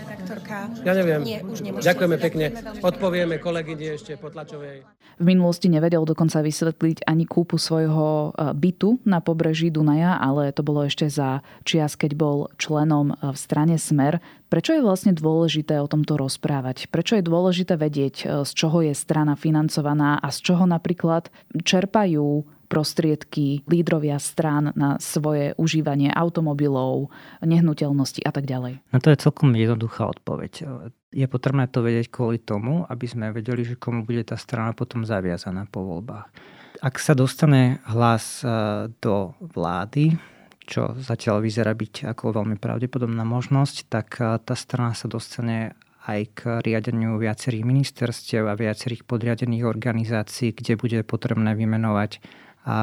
Ja 0.88 0.96
neviem. 0.96 1.20
Nie, 1.20 1.44
Ďakujeme 1.84 2.16
pekne. 2.16 2.56
Odpovieme 2.80 3.36
kolegyni 3.36 3.92
ešte 3.92 4.16
po 4.16 4.32
tlačovej. 4.32 4.88
V 5.20 5.28
minulosti 5.28 5.68
nevedel 5.68 6.00
dokonca 6.08 6.40
vysvetliť 6.40 7.04
ani 7.04 7.28
kúpu 7.28 7.60
svojho 7.60 8.32
e, 8.32 8.56
bytu 8.56 9.04
na 9.04 9.20
pobreží 9.20 9.68
Dunaja, 9.68 10.16
ale 10.16 10.48
to 10.56 10.64
bolo 10.64 10.80
ešte 10.88 11.10
za 11.12 11.19
čias, 11.62 11.94
keď 11.94 12.16
bol 12.16 12.38
členom 12.56 13.14
v 13.20 13.36
strane 13.36 13.76
Smer. 13.76 14.18
Prečo 14.50 14.74
je 14.74 14.82
vlastne 14.82 15.14
dôležité 15.14 15.78
o 15.78 15.86
tomto 15.86 16.18
rozprávať? 16.18 16.90
Prečo 16.90 17.14
je 17.14 17.22
dôležité 17.22 17.78
vedieť, 17.78 18.16
e, 18.22 18.24
z 18.42 18.50
čoho 18.50 18.82
je 18.82 18.90
strana 18.98 19.38
financovaná 19.38 20.18
a 20.18 20.28
z 20.34 20.42
čoho 20.42 20.66
napríklad 20.66 21.30
čerpajú 21.54 22.42
prostriedky 22.70 23.66
lídrovia 23.66 24.18
strán 24.22 24.70
na 24.78 24.98
svoje 25.02 25.58
užívanie 25.58 26.14
automobilov, 26.14 27.10
nehnuteľnosti 27.42 28.22
a 28.22 28.30
tak 28.30 28.46
ďalej? 28.46 28.78
No 28.94 28.98
to 29.02 29.10
je 29.10 29.22
celkom 29.22 29.50
jednoduchá 29.58 30.06
odpoveď. 30.06 30.66
Je 31.10 31.26
potrebné 31.26 31.66
to 31.66 31.82
vedieť 31.82 32.14
kvôli 32.14 32.38
tomu, 32.38 32.86
aby 32.86 33.06
sme 33.10 33.34
vedeli, 33.34 33.66
že 33.66 33.74
komu 33.74 34.06
bude 34.06 34.22
tá 34.22 34.38
strana 34.38 34.70
potom 34.70 35.02
zaviazaná 35.02 35.66
po 35.66 35.82
voľbách. 35.82 36.30
Ak 36.78 36.96
sa 37.02 37.12
dostane 37.18 37.82
hlas 37.90 38.46
e, 38.46 38.46
do 39.02 39.34
vlády, 39.42 40.14
čo 40.70 40.94
zatiaľ 40.94 41.42
vyzerá 41.42 41.74
byť 41.74 42.06
ako 42.14 42.38
veľmi 42.38 42.54
pravdepodobná 42.62 43.26
možnosť, 43.26 43.76
tak 43.90 44.08
eh, 44.22 44.38
tá 44.38 44.54
strana 44.54 44.94
sa 44.94 45.10
dostane 45.10 45.74
aj 46.06 46.20
k 46.32 46.40
riadeniu 46.64 47.20
viacerých 47.20 47.66
ministerstiev 47.66 48.48
a 48.48 48.56
viacerých 48.56 49.04
podriadených 49.04 49.68
organizácií, 49.68 50.56
kde 50.56 50.80
bude 50.80 50.98
potrebné 51.04 51.52
vymenovať 51.52 52.22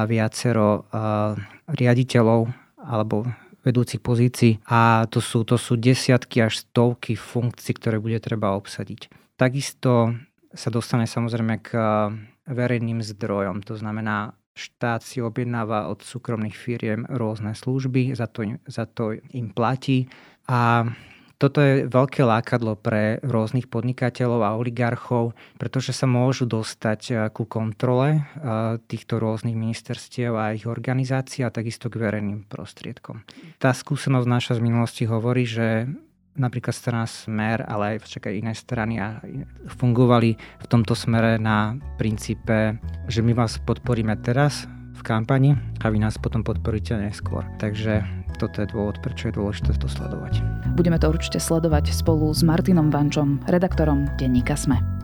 viacero 0.06 0.84
eh, 0.84 1.34
riaditeľov 1.72 2.52
alebo 2.78 3.26
vedúcich 3.66 4.00
pozícií 4.00 4.62
a 4.70 5.04
to 5.10 5.18
sú, 5.18 5.42
to 5.42 5.58
sú 5.58 5.76
desiatky 5.76 6.40
až 6.40 6.64
stovky 6.64 7.18
funkcií, 7.18 7.74
ktoré 7.76 7.98
bude 7.98 8.16
treba 8.22 8.54
obsadiť. 8.54 9.12
Takisto 9.36 10.14
sa 10.54 10.68
dostane 10.72 11.04
samozrejme 11.04 11.54
k 11.60 11.68
verejným 12.48 13.04
zdrojom, 13.04 13.60
to 13.60 13.76
znamená 13.76 14.32
štát 14.58 15.06
si 15.06 15.22
objednáva 15.22 15.86
od 15.86 16.02
súkromných 16.02 16.58
firiem 16.58 17.06
rôzne 17.06 17.54
služby, 17.54 18.18
za 18.18 18.26
to, 18.26 18.58
za 18.66 18.90
to 18.90 19.14
im 19.30 19.54
platí 19.54 20.10
a 20.50 20.90
toto 21.38 21.62
je 21.62 21.86
veľké 21.86 22.26
lákadlo 22.26 22.74
pre 22.74 23.22
rôznych 23.22 23.70
podnikateľov 23.70 24.42
a 24.42 24.58
oligarchov, 24.58 25.38
pretože 25.54 25.94
sa 25.94 26.10
môžu 26.10 26.50
dostať 26.50 27.00
eh, 27.08 27.16
ku 27.30 27.46
kontrole 27.46 28.18
eh, 28.18 28.22
týchto 28.90 29.22
rôznych 29.22 29.54
ministerstiev 29.54 30.34
a 30.34 30.50
ich 30.50 30.66
organizácií 30.66 31.46
a 31.46 31.54
takisto 31.54 31.86
k 31.86 32.02
verejným 32.02 32.42
prostriedkom. 32.50 33.22
Tá 33.62 33.70
skúsenosť 33.70 34.26
naša 34.26 34.52
z 34.58 34.60
minulosti 34.66 35.06
hovorí, 35.06 35.46
že 35.46 35.86
napríklad 36.38 36.74
strana 36.74 37.04
Smer, 37.04 37.66
ale 37.66 37.98
aj 37.98 38.06
však 38.06 38.30
aj 38.30 38.34
iné 38.34 38.52
strany 38.54 38.94
a 39.02 39.18
fungovali 39.78 40.38
v 40.38 40.66
tomto 40.70 40.94
smere 40.94 41.36
na 41.36 41.76
princípe, 41.98 42.78
že 43.10 43.20
my 43.20 43.34
vás 43.34 43.58
podporíme 43.60 44.14
teraz 44.22 44.70
v 44.98 45.02
kampani 45.06 45.54
a 45.82 45.90
vy 45.90 46.02
nás 46.02 46.18
potom 46.18 46.42
podporíte 46.42 46.98
neskôr. 46.98 47.46
Takže 47.62 48.02
toto 48.38 48.62
je 48.62 48.70
dôvod, 48.70 48.98
prečo 49.02 49.30
je 49.30 49.38
dôležité 49.38 49.74
to 49.78 49.86
sledovať. 49.90 50.42
Budeme 50.74 50.98
to 50.98 51.10
určite 51.10 51.42
sledovať 51.42 51.90
spolu 51.90 52.30
s 52.30 52.46
Martinom 52.46 52.90
Vančom, 52.90 53.42
redaktorom 53.50 54.06
denníka 54.18 54.54
SME. 54.54 54.97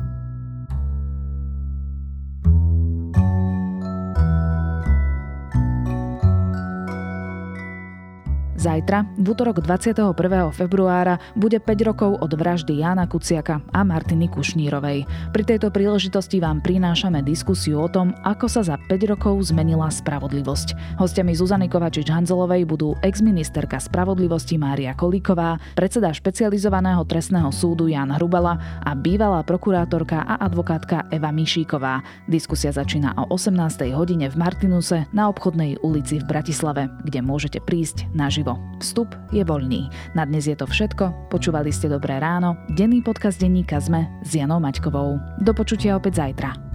Zajtra, 8.64 9.04
v 9.20 9.36
útorok 9.36 9.60
21. 9.60 10.16
februára, 10.48 11.20
bude 11.36 11.60
5 11.60 11.84
rokov 11.84 12.16
od 12.16 12.32
vraždy 12.32 12.80
Jána 12.80 13.04
Kuciaka 13.04 13.60
a 13.76 13.84
Martiny 13.84 14.24
Kušnírovej. 14.32 15.04
Pri 15.36 15.44
tejto 15.44 15.68
príležitosti 15.68 16.40
vám 16.40 16.64
prinášame 16.64 17.20
diskusiu 17.20 17.84
o 17.84 17.92
tom, 17.92 18.16
ako 18.24 18.48
sa 18.48 18.64
za 18.64 18.80
5 18.88 19.12
rokov 19.12 19.52
zmenila 19.52 19.92
spravodlivosť. 19.92 20.96
Hostiami 20.96 21.36
Zuzany 21.36 21.68
Kovačič-Hanzelovej 21.68 22.64
budú 22.64 22.96
exministerka 23.04 23.76
spravodlivosti 23.76 24.56
Mária 24.56 24.96
Kolíková, 24.96 25.60
predseda 25.76 26.08
špecializovaného 26.16 27.04
trestného 27.04 27.52
súdu 27.52 27.92
Jan 27.92 28.16
Hrubala 28.16 28.80
a 28.80 28.96
bývalá 28.96 29.44
prokurátorka 29.44 30.24
a 30.24 30.40
advokátka 30.40 31.04
Eva 31.12 31.28
Mišíková. 31.36 32.00
Diskusia 32.32 32.72
začína 32.72 33.12
o 33.20 33.28
18. 33.28 33.92
hodine 33.92 34.32
v 34.32 34.40
Martinuse 34.40 35.04
na 35.12 35.28
obchodnej 35.28 35.84
ulici 35.84 36.16
v 36.16 36.32
Bratislave, 36.32 36.88
kde 37.04 37.20
môžete 37.20 37.60
prísť 37.60 38.08
naživo. 38.16 38.53
Vstup 38.82 39.14
je 39.30 39.46
voľný. 39.46 39.88
Na 40.12 40.26
dnes 40.26 40.44
je 40.44 40.56
to 40.58 40.66
všetko. 40.66 41.30
Počúvali 41.30 41.70
ste 41.70 41.88
Dobré 41.88 42.18
ráno, 42.18 42.58
denný 42.74 43.00
podcast 43.00 43.38
denníka 43.38 43.80
ZME 43.80 44.26
s 44.26 44.34
Janou 44.34 44.58
Maťkovou. 44.58 45.40
Do 45.40 45.52
počutia 45.54 45.94
opäť 45.94 46.20
zajtra. 46.20 46.73